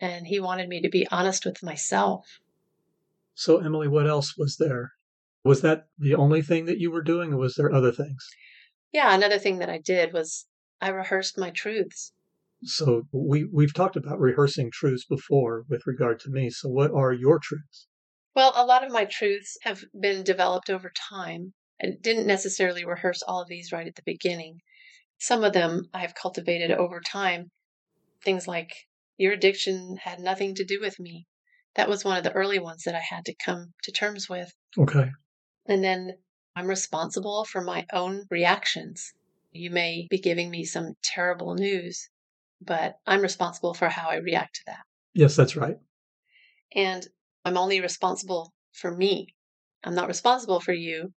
And 0.00 0.26
he 0.26 0.40
wanted 0.40 0.68
me 0.68 0.80
to 0.82 0.88
be 0.88 1.06
honest 1.10 1.44
with 1.44 1.62
myself. 1.62 2.24
So, 3.34 3.58
Emily, 3.58 3.88
what 3.88 4.06
else 4.06 4.36
was 4.36 4.56
there? 4.58 4.92
Was 5.44 5.62
that 5.62 5.86
the 5.98 6.14
only 6.14 6.42
thing 6.42 6.66
that 6.66 6.78
you 6.78 6.90
were 6.90 7.02
doing, 7.02 7.32
or 7.32 7.38
was 7.38 7.54
there 7.54 7.72
other 7.72 7.92
things? 7.92 8.26
Yeah, 8.92 9.14
another 9.14 9.38
thing 9.38 9.58
that 9.58 9.70
I 9.70 9.78
did 9.78 10.12
was 10.12 10.46
I 10.80 10.88
rehearsed 10.88 11.38
my 11.38 11.50
truths. 11.50 12.12
So 12.62 13.06
we 13.12 13.44
we've 13.44 13.74
talked 13.74 13.96
about 13.96 14.18
rehearsing 14.18 14.70
truths 14.72 15.04
before 15.04 15.64
with 15.68 15.86
regard 15.86 16.20
to 16.20 16.30
me. 16.30 16.50
So 16.50 16.68
what 16.68 16.90
are 16.92 17.12
your 17.12 17.38
truths? 17.38 17.86
Well, 18.36 18.52
a 18.54 18.66
lot 18.66 18.84
of 18.84 18.92
my 18.92 19.06
truths 19.06 19.56
have 19.62 19.82
been 19.98 20.22
developed 20.22 20.68
over 20.68 20.92
time. 21.08 21.54
I 21.82 21.92
didn't 21.98 22.26
necessarily 22.26 22.84
rehearse 22.84 23.22
all 23.22 23.40
of 23.40 23.48
these 23.48 23.72
right 23.72 23.86
at 23.86 23.94
the 23.94 24.02
beginning. 24.04 24.60
Some 25.18 25.42
of 25.42 25.54
them 25.54 25.88
I've 25.94 26.14
cultivated 26.14 26.70
over 26.70 27.00
time. 27.00 27.50
Things 28.22 28.46
like 28.46 28.74
your 29.16 29.32
addiction 29.32 29.96
had 29.96 30.20
nothing 30.20 30.54
to 30.56 30.66
do 30.66 30.78
with 30.82 31.00
me. 31.00 31.26
That 31.76 31.88
was 31.88 32.04
one 32.04 32.18
of 32.18 32.24
the 32.24 32.32
early 32.32 32.58
ones 32.58 32.82
that 32.84 32.94
I 32.94 33.00
had 33.00 33.24
to 33.24 33.34
come 33.42 33.72
to 33.84 33.92
terms 33.92 34.28
with. 34.28 34.52
Okay. 34.78 35.10
And 35.66 35.82
then 35.82 36.18
I'm 36.54 36.66
responsible 36.66 37.46
for 37.46 37.62
my 37.62 37.86
own 37.90 38.26
reactions. 38.30 39.14
You 39.50 39.70
may 39.70 40.08
be 40.10 40.18
giving 40.18 40.50
me 40.50 40.66
some 40.66 40.92
terrible 41.02 41.54
news, 41.54 42.10
but 42.60 42.96
I'm 43.06 43.22
responsible 43.22 43.72
for 43.72 43.88
how 43.88 44.10
I 44.10 44.16
react 44.16 44.56
to 44.56 44.62
that. 44.66 44.84
Yes, 45.14 45.36
that's 45.36 45.56
right. 45.56 45.78
And 46.74 47.06
I'm 47.46 47.56
only 47.56 47.80
responsible 47.80 48.52
for 48.72 48.90
me. 48.90 49.36
I'm 49.84 49.94
not 49.94 50.08
responsible 50.08 50.58
for 50.58 50.72
you. 50.72 51.12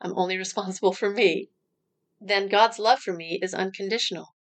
I'm 0.00 0.16
only 0.16 0.38
responsible 0.46 0.92
for 0.92 1.10
me. 1.10 1.50
Then 2.20 2.46
God's 2.46 2.78
love 2.78 3.00
for 3.00 3.12
me 3.12 3.40
is 3.42 3.52
unconditional. 3.52 4.36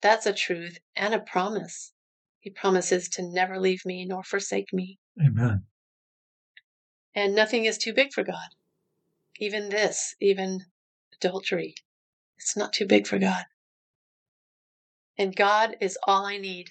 That's 0.00 0.26
a 0.26 0.32
truth 0.32 0.78
and 0.96 1.14
a 1.14 1.20
promise. 1.20 1.92
He 2.40 2.50
promises 2.50 3.08
to 3.10 3.22
never 3.22 3.60
leave 3.60 3.86
me 3.86 4.04
nor 4.04 4.24
forsake 4.24 4.72
me. 4.72 4.98
Amen. 5.24 5.62
And 7.14 7.32
nothing 7.32 7.64
is 7.64 7.78
too 7.78 7.94
big 7.94 8.12
for 8.12 8.24
God. 8.24 8.48
Even 9.38 9.68
this, 9.68 10.16
even 10.20 10.64
adultery, 11.14 11.76
it's 12.38 12.56
not 12.56 12.72
too 12.72 12.86
big 12.86 13.06
for 13.06 13.20
God. 13.20 13.44
And 15.16 15.36
God 15.36 15.76
is 15.80 15.96
all 16.08 16.26
I 16.26 16.38
need 16.38 16.70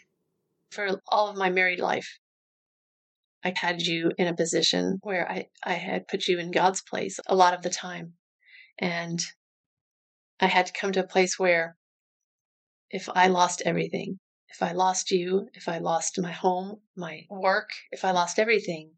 for 0.69 0.99
all 1.07 1.29
of 1.29 1.37
my 1.37 1.49
married 1.49 1.79
life. 1.79 2.19
I 3.43 3.53
had 3.55 3.81
you 3.81 4.11
in 4.17 4.27
a 4.27 4.35
position 4.35 4.99
where 5.01 5.29
I, 5.29 5.47
I 5.63 5.73
had 5.73 6.07
put 6.07 6.27
you 6.27 6.39
in 6.39 6.51
God's 6.51 6.81
place 6.81 7.19
a 7.27 7.35
lot 7.35 7.53
of 7.53 7.63
the 7.63 7.69
time. 7.69 8.13
And 8.77 9.19
I 10.39 10.47
had 10.47 10.67
to 10.67 10.73
come 10.73 10.91
to 10.93 11.03
a 11.03 11.07
place 11.07 11.39
where 11.39 11.75
if 12.89 13.09
I 13.13 13.27
lost 13.27 13.61
everything, 13.65 14.19
if 14.49 14.61
I 14.61 14.73
lost 14.73 15.11
you, 15.11 15.47
if 15.53 15.67
I 15.67 15.77
lost 15.77 16.19
my 16.19 16.31
home, 16.31 16.81
my 16.95 17.25
work, 17.29 17.69
if 17.91 18.03
I 18.03 18.11
lost 18.11 18.37
everything, 18.37 18.91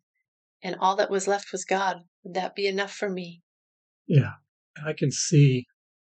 and 0.64 0.76
all 0.80 0.96
that 0.96 1.12
was 1.12 1.28
left 1.28 1.52
was 1.52 1.66
God, 1.66 1.98
would 2.24 2.34
that 2.34 2.56
be 2.56 2.68
enough 2.68 2.94
for 2.94 3.10
me? 3.10 3.42
Yeah. 4.08 4.34
I 4.84 4.94
can 4.94 5.12
see 5.12 5.66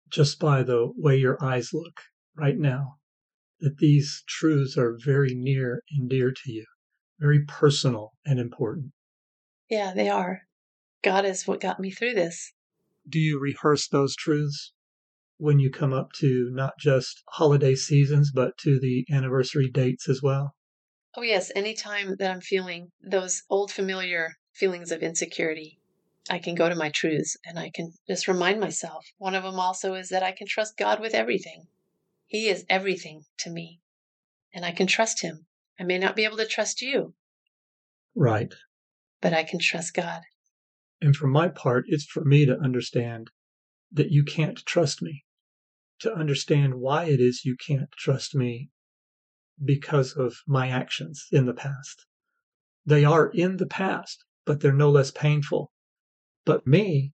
just 0.10 0.40
by 0.40 0.64
the 0.64 0.92
way 0.96 1.18
your 1.18 1.42
eyes 1.44 1.70
look 1.74 2.02
right 2.36 2.58
now 2.58 2.98
that 3.60 3.78
these 3.78 4.24
truths 4.28 4.78
are 4.78 4.98
very 5.04 5.34
near 5.36 5.82
and 5.92 6.10
dear 6.10 6.32
to 6.32 6.52
you, 6.52 6.66
very 7.20 7.44
personal 7.46 8.14
and 8.26 8.40
important. 8.40 8.92
Yeah, 9.70 9.94
they 9.94 10.10
are. 10.10 10.42
God 11.04 11.26
is 11.26 11.48
what 11.48 11.62
got 11.62 11.80
me 11.80 11.92
through 11.92 12.14
this. 12.14 12.54
Do 13.08 13.20
you 13.20 13.40
rehearse 13.40 13.88
those 13.88 14.16
truths 14.16 14.74
when 15.38 15.60
you 15.60 15.70
come 15.70 15.94
up 15.94 16.12
to 16.14 16.50
not 16.52 16.74
just 16.80 17.22
holiday 17.30 17.76
seasons, 17.76 18.32
but 18.34 18.58
to 18.60 18.80
the 18.80 19.06
anniversary 19.12 19.70
dates 19.70 20.10
as 20.10 20.22
well? 20.22 20.56
Oh, 21.18 21.22
yes. 21.22 21.52
Anytime 21.56 22.16
that 22.20 22.32
I'm 22.32 22.42
feeling 22.42 22.92
those 23.02 23.44
old 23.50 23.72
familiar 23.72 24.34
feelings 24.54 24.92
of 24.92 25.02
insecurity, 25.02 25.80
I 26.30 26.40
can 26.40 26.56
go 26.56 26.68
to 26.68 26.76
my 26.76 26.90
truths 26.90 27.38
and 27.46 27.60
I 27.60 27.70
can 27.70 27.94
just 28.08 28.28
remind 28.28 28.60
myself. 28.60 29.06
One 29.18 29.36
of 29.36 29.44
them 29.44 29.60
also 29.60 29.94
is 29.94 30.10
that 30.10 30.24
I 30.24 30.32
can 30.32 30.48
trust 30.48 30.78
God 30.78 31.00
with 31.00 31.14
everything. 31.14 31.68
He 32.26 32.50
is 32.50 32.66
everything 32.68 33.24
to 33.40 33.52
me, 33.52 33.80
and 34.54 34.66
I 34.66 34.72
can 34.72 34.88
trust 34.88 35.22
Him. 35.22 35.46
I 35.80 35.84
may 35.84 35.98
not 35.98 36.16
be 36.16 36.24
able 36.24 36.38
to 36.38 36.46
trust 36.46 36.82
you. 36.82 37.16
Right. 38.16 38.54
But 39.22 39.34
I 39.34 39.44
can 39.44 39.60
trust 39.60 39.94
God. 39.94 40.22
And 41.02 41.16
for 41.16 41.28
my 41.28 41.50
part, 41.50 41.86
it's 41.88 42.06
for 42.06 42.24
me 42.24 42.46
to 42.46 42.58
understand 42.58 43.30
that 43.92 44.12
you 44.12 44.24
can't 44.24 44.66
trust 44.66 45.02
me, 45.02 45.26
to 46.00 46.14
understand 46.14 46.76
why 46.76 47.06
it 47.06 47.20
is 47.20 47.44
you 47.44 47.58
can't 47.58 47.92
trust 47.98 48.34
me 48.34 48.70
because 49.64 50.14
of 50.14 50.38
my 50.48 50.70
actions 50.70 51.28
in 51.32 51.46
the 51.46 51.54
past. 51.54 52.06
They 52.86 53.04
are 53.04 53.30
in 53.30 53.58
the 53.58 53.68
past, 53.68 54.24
but 54.46 54.62
they're 54.62 54.74
no 54.74 54.90
less 54.90 55.12
painful. 55.12 55.72
But 56.46 56.66
me, 56.66 57.14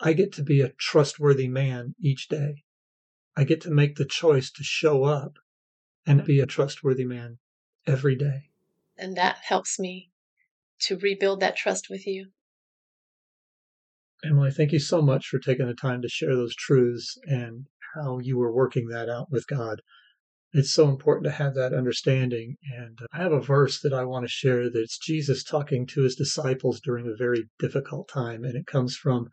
I 0.00 0.12
get 0.12 0.32
to 0.34 0.42
be 0.42 0.60
a 0.60 0.72
trustworthy 0.78 1.48
man 1.48 1.94
each 2.00 2.28
day. 2.28 2.64
I 3.36 3.44
get 3.44 3.60
to 3.62 3.70
make 3.70 3.96
the 3.96 4.04
choice 4.04 4.50
to 4.52 4.64
show 4.64 5.04
up 5.04 5.38
and 6.04 6.24
be 6.24 6.40
a 6.40 6.46
trustworthy 6.46 7.04
man 7.04 7.38
every 7.86 8.16
day. 8.16 8.50
And 8.98 9.16
that 9.16 9.38
helps 9.44 9.78
me 9.78 10.10
to 10.82 10.98
rebuild 10.98 11.40
that 11.40 11.56
trust 11.56 11.88
with 11.90 12.06
you. 12.06 12.28
Emily, 14.24 14.50
thank 14.50 14.72
you 14.72 14.78
so 14.78 15.02
much 15.02 15.26
for 15.26 15.38
taking 15.38 15.66
the 15.66 15.74
time 15.74 16.00
to 16.02 16.08
share 16.08 16.36
those 16.36 16.54
truths 16.54 17.18
and 17.26 17.66
how 17.94 18.18
you 18.18 18.38
were 18.38 18.52
working 18.52 18.88
that 18.88 19.08
out 19.08 19.30
with 19.30 19.46
God. 19.46 19.80
It's 20.52 20.72
so 20.72 20.88
important 20.88 21.24
to 21.24 21.30
have 21.30 21.54
that 21.54 21.72
understanding. 21.72 22.56
And 22.76 22.98
I 23.12 23.18
have 23.18 23.32
a 23.32 23.40
verse 23.40 23.80
that 23.80 23.92
I 23.92 24.04
want 24.04 24.24
to 24.24 24.28
share 24.28 24.70
that's 24.70 24.98
Jesus 24.98 25.42
talking 25.42 25.86
to 25.88 26.02
his 26.02 26.14
disciples 26.14 26.80
during 26.80 27.06
a 27.06 27.16
very 27.16 27.48
difficult 27.58 28.08
time. 28.08 28.44
And 28.44 28.54
it 28.54 28.66
comes 28.66 28.96
from 28.96 29.28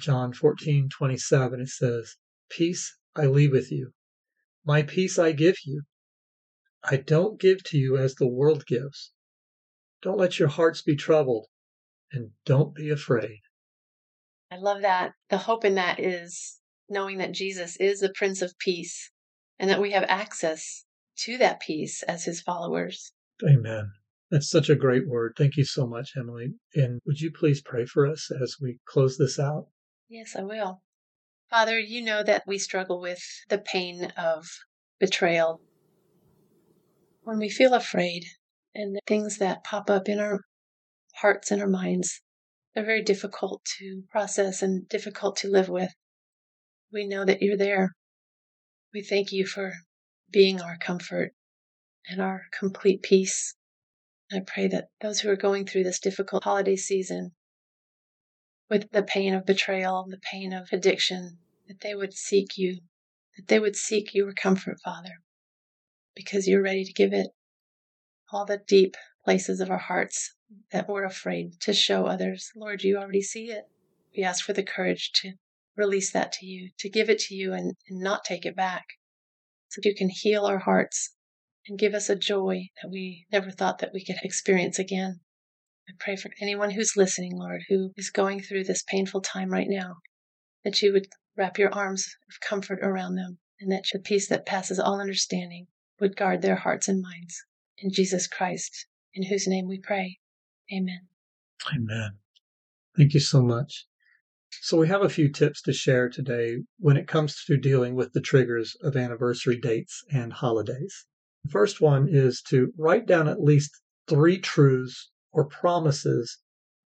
John 0.00 0.32
14 0.32 0.88
27. 0.88 1.60
It 1.60 1.68
says, 1.68 2.16
Peace 2.50 2.96
I 3.14 3.26
leave 3.26 3.52
with 3.52 3.72
you. 3.72 3.92
My 4.64 4.82
peace 4.82 5.18
I 5.18 5.32
give 5.32 5.56
you. 5.64 5.82
I 6.88 6.96
don't 6.96 7.40
give 7.40 7.64
to 7.64 7.78
you 7.78 7.96
as 7.96 8.14
the 8.14 8.28
world 8.28 8.64
gives. 8.66 9.12
Don't 10.02 10.18
let 10.18 10.38
your 10.38 10.48
hearts 10.48 10.82
be 10.82 10.94
troubled, 10.94 11.46
and 12.12 12.30
don't 12.44 12.74
be 12.74 12.90
afraid. 12.90 13.40
I 14.52 14.56
love 14.56 14.82
that. 14.82 15.12
The 15.28 15.38
hope 15.38 15.64
in 15.64 15.74
that 15.74 15.98
is 15.98 16.60
knowing 16.88 17.18
that 17.18 17.32
Jesus 17.32 17.76
is 17.78 18.00
the 18.00 18.12
Prince 18.14 18.40
of 18.40 18.56
Peace 18.58 19.10
and 19.58 19.68
that 19.68 19.80
we 19.80 19.90
have 19.90 20.04
access 20.08 20.84
to 21.18 21.38
that 21.38 21.60
peace 21.60 22.02
as 22.04 22.24
his 22.24 22.40
followers. 22.40 23.12
Amen. 23.42 23.90
That's 24.30 24.48
such 24.48 24.70
a 24.70 24.76
great 24.76 25.08
word. 25.08 25.34
Thank 25.36 25.56
you 25.56 25.64
so 25.64 25.86
much, 25.86 26.12
Emily. 26.16 26.54
And 26.74 27.00
would 27.06 27.20
you 27.20 27.32
please 27.32 27.62
pray 27.62 27.86
for 27.86 28.06
us 28.06 28.30
as 28.30 28.56
we 28.60 28.78
close 28.86 29.16
this 29.16 29.38
out? 29.38 29.68
Yes, 30.08 30.36
I 30.36 30.42
will. 30.42 30.82
Father, 31.48 31.78
you 31.78 32.02
know 32.02 32.22
that 32.22 32.44
we 32.46 32.58
struggle 32.58 33.00
with 33.00 33.22
the 33.48 33.58
pain 33.58 34.12
of 34.16 34.46
betrayal. 35.00 35.60
When 37.26 37.40
we 37.40 37.48
feel 37.48 37.74
afraid 37.74 38.24
and 38.72 38.94
the 38.94 39.00
things 39.04 39.38
that 39.38 39.64
pop 39.64 39.90
up 39.90 40.08
in 40.08 40.20
our 40.20 40.42
hearts 41.16 41.50
and 41.50 41.60
our 41.60 41.66
minds, 41.66 42.20
they're 42.72 42.84
very 42.84 43.02
difficult 43.02 43.64
to 43.78 44.04
process 44.08 44.62
and 44.62 44.88
difficult 44.88 45.34
to 45.38 45.48
live 45.48 45.68
with. 45.68 45.92
We 46.92 47.04
know 47.04 47.24
that 47.24 47.42
you're 47.42 47.56
there. 47.56 47.96
We 48.94 49.02
thank 49.02 49.32
you 49.32 49.44
for 49.44 49.72
being 50.30 50.60
our 50.60 50.78
comfort 50.78 51.32
and 52.08 52.22
our 52.22 52.42
complete 52.56 53.02
peace. 53.02 53.56
I 54.30 54.42
pray 54.46 54.68
that 54.68 54.90
those 55.00 55.18
who 55.18 55.28
are 55.28 55.36
going 55.36 55.66
through 55.66 55.82
this 55.82 55.98
difficult 55.98 56.44
holiday 56.44 56.76
season 56.76 57.32
with 58.70 58.88
the 58.92 59.02
pain 59.02 59.34
of 59.34 59.44
betrayal, 59.44 60.06
the 60.08 60.20
pain 60.30 60.52
of 60.52 60.68
addiction, 60.70 61.38
that 61.66 61.80
they 61.80 61.96
would 61.96 62.14
seek 62.14 62.56
you, 62.56 62.82
that 63.36 63.48
they 63.48 63.58
would 63.58 63.74
seek 63.74 64.14
your 64.14 64.32
comfort, 64.32 64.76
Father, 64.84 65.24
because 66.16 66.48
you're 66.48 66.62
ready 66.62 66.82
to 66.82 66.92
give 66.92 67.12
it 67.12 67.28
all 68.32 68.44
the 68.44 68.62
deep 68.66 68.96
places 69.24 69.60
of 69.60 69.70
our 69.70 69.78
hearts 69.78 70.34
that 70.72 70.88
we're 70.88 71.04
afraid 71.04 71.60
to 71.60 71.72
show 71.72 72.06
others. 72.06 72.50
Lord, 72.56 72.82
you 72.82 72.96
already 72.96 73.22
see 73.22 73.50
it. 73.50 73.64
We 74.16 74.24
ask 74.24 74.44
for 74.44 74.52
the 74.52 74.62
courage 74.62 75.12
to 75.16 75.32
release 75.76 76.10
that 76.12 76.32
to 76.32 76.46
you, 76.46 76.70
to 76.78 76.88
give 76.88 77.10
it 77.10 77.18
to 77.18 77.34
you 77.34 77.52
and, 77.52 77.74
and 77.88 78.00
not 78.00 78.24
take 78.24 78.46
it 78.46 78.56
back, 78.56 78.86
so 79.68 79.80
that 79.82 79.88
you 79.88 79.94
can 79.94 80.08
heal 80.10 80.46
our 80.46 80.58
hearts 80.58 81.14
and 81.68 81.78
give 81.78 81.94
us 81.94 82.08
a 82.08 82.16
joy 82.16 82.68
that 82.80 82.90
we 82.90 83.26
never 83.30 83.50
thought 83.50 83.78
that 83.78 83.92
we 83.92 84.04
could 84.04 84.16
experience 84.22 84.78
again. 84.78 85.20
I 85.88 85.92
pray 85.98 86.16
for 86.16 86.30
anyone 86.40 86.70
who's 86.70 86.96
listening, 86.96 87.36
Lord, 87.36 87.62
who 87.68 87.92
is 87.96 88.10
going 88.10 88.40
through 88.40 88.64
this 88.64 88.82
painful 88.82 89.20
time 89.20 89.50
right 89.50 89.68
now, 89.68 89.96
that 90.64 90.80
you 90.82 90.92
would 90.92 91.06
wrap 91.36 91.58
your 91.58 91.72
arms 91.72 92.06
of 92.28 92.40
comfort 92.40 92.78
around 92.82 93.16
them, 93.16 93.38
and 93.60 93.70
that 93.70 93.84
the 93.92 93.98
peace 93.98 94.28
that 94.28 94.46
passes 94.46 94.80
all 94.80 95.00
understanding 95.00 95.66
would 96.00 96.16
guard 96.16 96.42
their 96.42 96.56
hearts 96.56 96.88
and 96.88 97.02
minds. 97.02 97.44
In 97.78 97.90
Jesus 97.90 98.26
Christ, 98.26 98.86
in 99.14 99.24
whose 99.24 99.46
name 99.46 99.66
we 99.68 99.78
pray. 99.78 100.18
Amen. 100.72 101.08
Amen. 101.74 102.18
Thank 102.96 103.14
you 103.14 103.20
so 103.20 103.42
much. 103.42 103.86
So, 104.62 104.78
we 104.78 104.88
have 104.88 105.02
a 105.02 105.08
few 105.08 105.30
tips 105.30 105.60
to 105.62 105.72
share 105.72 106.08
today 106.08 106.62
when 106.78 106.96
it 106.96 107.08
comes 107.08 107.44
to 107.44 107.56
dealing 107.56 107.94
with 107.94 108.12
the 108.12 108.20
triggers 108.20 108.76
of 108.82 108.96
anniversary 108.96 109.58
dates 109.58 110.02
and 110.10 110.32
holidays. 110.32 111.06
The 111.44 111.50
first 111.50 111.80
one 111.80 112.08
is 112.08 112.42
to 112.48 112.72
write 112.78 113.06
down 113.06 113.28
at 113.28 113.42
least 113.42 113.70
three 114.08 114.38
truths 114.38 115.10
or 115.32 115.46
promises 115.46 116.38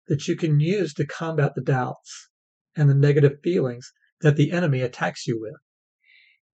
that 0.07 0.27
you 0.27 0.35
can 0.35 0.59
use 0.59 0.93
to 0.95 1.05
combat 1.05 1.55
the 1.55 1.61
doubts 1.61 2.29
and 2.75 2.89
the 2.89 2.95
negative 2.95 3.39
feelings 3.43 3.91
that 4.21 4.35
the 4.35 4.51
enemy 4.51 4.81
attacks 4.81 5.25
you 5.25 5.39
with. 5.39 5.55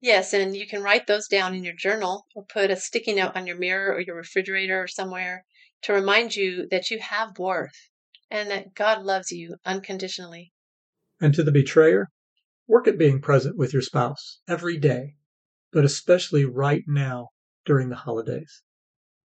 Yes, 0.01 0.33
and 0.33 0.55
you 0.55 0.65
can 0.65 0.81
write 0.81 1.07
those 1.07 1.27
down 1.27 1.53
in 1.53 1.63
your 1.63 1.75
journal 1.75 2.25
or 2.33 2.45
put 2.45 2.71
a 2.71 2.77
sticky 2.77 3.15
note 3.15 3.35
on 3.35 3.47
your 3.47 3.57
mirror 3.57 3.93
or 3.93 3.99
your 3.99 4.15
refrigerator 4.15 4.81
or 4.81 4.88
somewhere 4.88 5.45
to 5.81 5.93
remind 5.93 6.35
you 6.35 6.67
that 6.71 6.89
you 6.89 6.99
have 6.99 7.38
worth 7.38 7.89
and 8.31 8.49
that 8.49 8.73
God 8.75 9.03
loves 9.03 9.31
you 9.31 9.57
unconditionally. 9.65 10.53
And 11.19 11.33
to 11.33 11.43
the 11.43 11.51
betrayer, 11.51 12.07
work 12.67 12.88
at 12.88 12.97
being 12.97 13.19
present 13.19 13.57
with 13.57 13.73
your 13.73 13.81
spouse 13.81 14.39
every 14.47 14.77
day, 14.77 15.15
but 15.73 15.83
especially 15.83 16.45
right 16.45 16.83
now 16.88 17.29
during 17.65 17.89
the 17.89 17.95
holidays. 17.95 18.63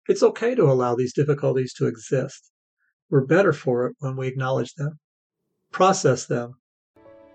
It's 0.07 0.23
okay 0.23 0.55
to 0.55 0.63
allow 0.63 0.95
these 0.95 1.13
difficulties 1.13 1.73
to 1.73 1.87
exist. 1.87 2.51
We're 3.09 3.25
better 3.25 3.53
for 3.53 3.85
it 3.87 3.95
when 3.99 4.15
we 4.15 4.27
acknowledge 4.27 4.73
them, 4.73 4.99
process 5.71 6.25
them, 6.25 6.53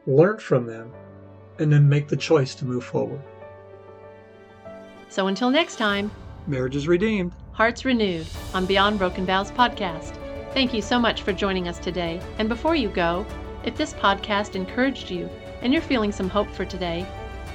learn 0.06 0.38
from 0.38 0.66
them, 0.66 0.92
and 1.60 1.72
then 1.72 1.88
make 1.88 2.08
the 2.08 2.16
choice 2.16 2.54
to 2.56 2.64
move 2.64 2.84
forward. 2.84 3.20
So 5.08 5.26
until 5.26 5.50
next 5.50 5.76
time, 5.76 6.10
marriage 6.46 6.74
is 6.74 6.88
redeemed, 6.88 7.32
hearts 7.52 7.84
renewed 7.84 8.26
on 8.54 8.66
Beyond 8.66 8.98
Broken 8.98 9.26
Vows 9.26 9.50
podcast. 9.52 10.16
Thank 10.54 10.74
you 10.74 10.82
so 10.82 10.98
much 10.98 11.22
for 11.22 11.32
joining 11.32 11.68
us 11.68 11.78
today. 11.78 12.20
And 12.38 12.48
before 12.48 12.74
you 12.74 12.88
go, 12.88 13.26
if 13.62 13.76
this 13.76 13.92
podcast 13.92 14.56
encouraged 14.56 15.10
you 15.10 15.28
and 15.60 15.72
you're 15.72 15.82
feeling 15.82 16.10
some 16.10 16.28
hope 16.28 16.50
for 16.50 16.64
today, 16.64 17.06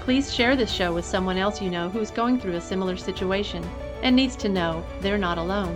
please 0.01 0.33
share 0.33 0.55
this 0.55 0.71
show 0.71 0.93
with 0.93 1.03
someone 1.03 1.37
else 1.37 1.61
you 1.61 1.71
know 1.71 1.89
who's 1.89 2.11
going 2.11 2.39
through 2.39 2.53
a 2.53 2.61
similar 2.61 2.95
situation 2.95 3.67
and 4.03 4.15
needs 4.15 4.35
to 4.35 4.49
know 4.49 4.85
they're 5.01 5.17
not 5.17 5.39
alone. 5.39 5.75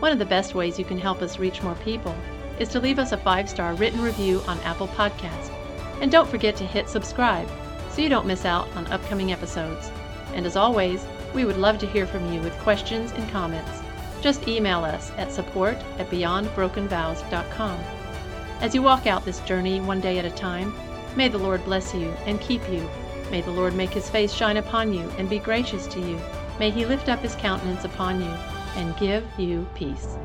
One 0.00 0.10
of 0.10 0.18
the 0.18 0.24
best 0.24 0.54
ways 0.54 0.78
you 0.78 0.84
can 0.84 0.98
help 0.98 1.22
us 1.22 1.38
reach 1.38 1.62
more 1.62 1.76
people 1.76 2.14
is 2.58 2.68
to 2.70 2.80
leave 2.80 2.98
us 2.98 3.12
a 3.12 3.16
five 3.16 3.48
star 3.48 3.74
written 3.74 4.02
review 4.02 4.42
on 4.48 4.58
Apple 4.60 4.88
Podcast. 4.88 5.53
And 6.00 6.10
don't 6.10 6.28
forget 6.28 6.56
to 6.56 6.66
hit 6.66 6.88
subscribe 6.88 7.48
so 7.90 8.02
you 8.02 8.08
don't 8.08 8.26
miss 8.26 8.44
out 8.44 8.68
on 8.76 8.86
upcoming 8.88 9.32
episodes. 9.32 9.90
And 10.34 10.46
as 10.46 10.56
always, 10.56 11.06
we 11.32 11.44
would 11.44 11.56
love 11.56 11.78
to 11.78 11.86
hear 11.86 12.06
from 12.06 12.32
you 12.32 12.40
with 12.40 12.58
questions 12.58 13.12
and 13.12 13.28
comments. 13.30 13.80
Just 14.20 14.48
email 14.48 14.84
us 14.84 15.12
at 15.16 15.32
support 15.32 15.76
at 15.98 16.10
beyondbrokenvows.com. 16.10 17.78
As 18.60 18.74
you 18.74 18.82
walk 18.82 19.06
out 19.06 19.24
this 19.24 19.40
journey 19.40 19.80
one 19.80 20.00
day 20.00 20.18
at 20.18 20.24
a 20.24 20.30
time, 20.30 20.74
may 21.16 21.28
the 21.28 21.38
Lord 21.38 21.64
bless 21.64 21.94
you 21.94 22.08
and 22.26 22.40
keep 22.40 22.66
you. 22.70 22.88
May 23.30 23.42
the 23.42 23.50
Lord 23.50 23.74
make 23.74 23.90
his 23.90 24.08
face 24.08 24.32
shine 24.32 24.56
upon 24.56 24.94
you 24.94 25.08
and 25.18 25.28
be 25.28 25.38
gracious 25.38 25.86
to 25.88 26.00
you. 26.00 26.18
May 26.58 26.70
he 26.70 26.86
lift 26.86 27.08
up 27.08 27.20
his 27.20 27.34
countenance 27.34 27.84
upon 27.84 28.20
you 28.22 28.30
and 28.76 28.96
give 28.96 29.24
you 29.38 29.66
peace. 29.74 30.16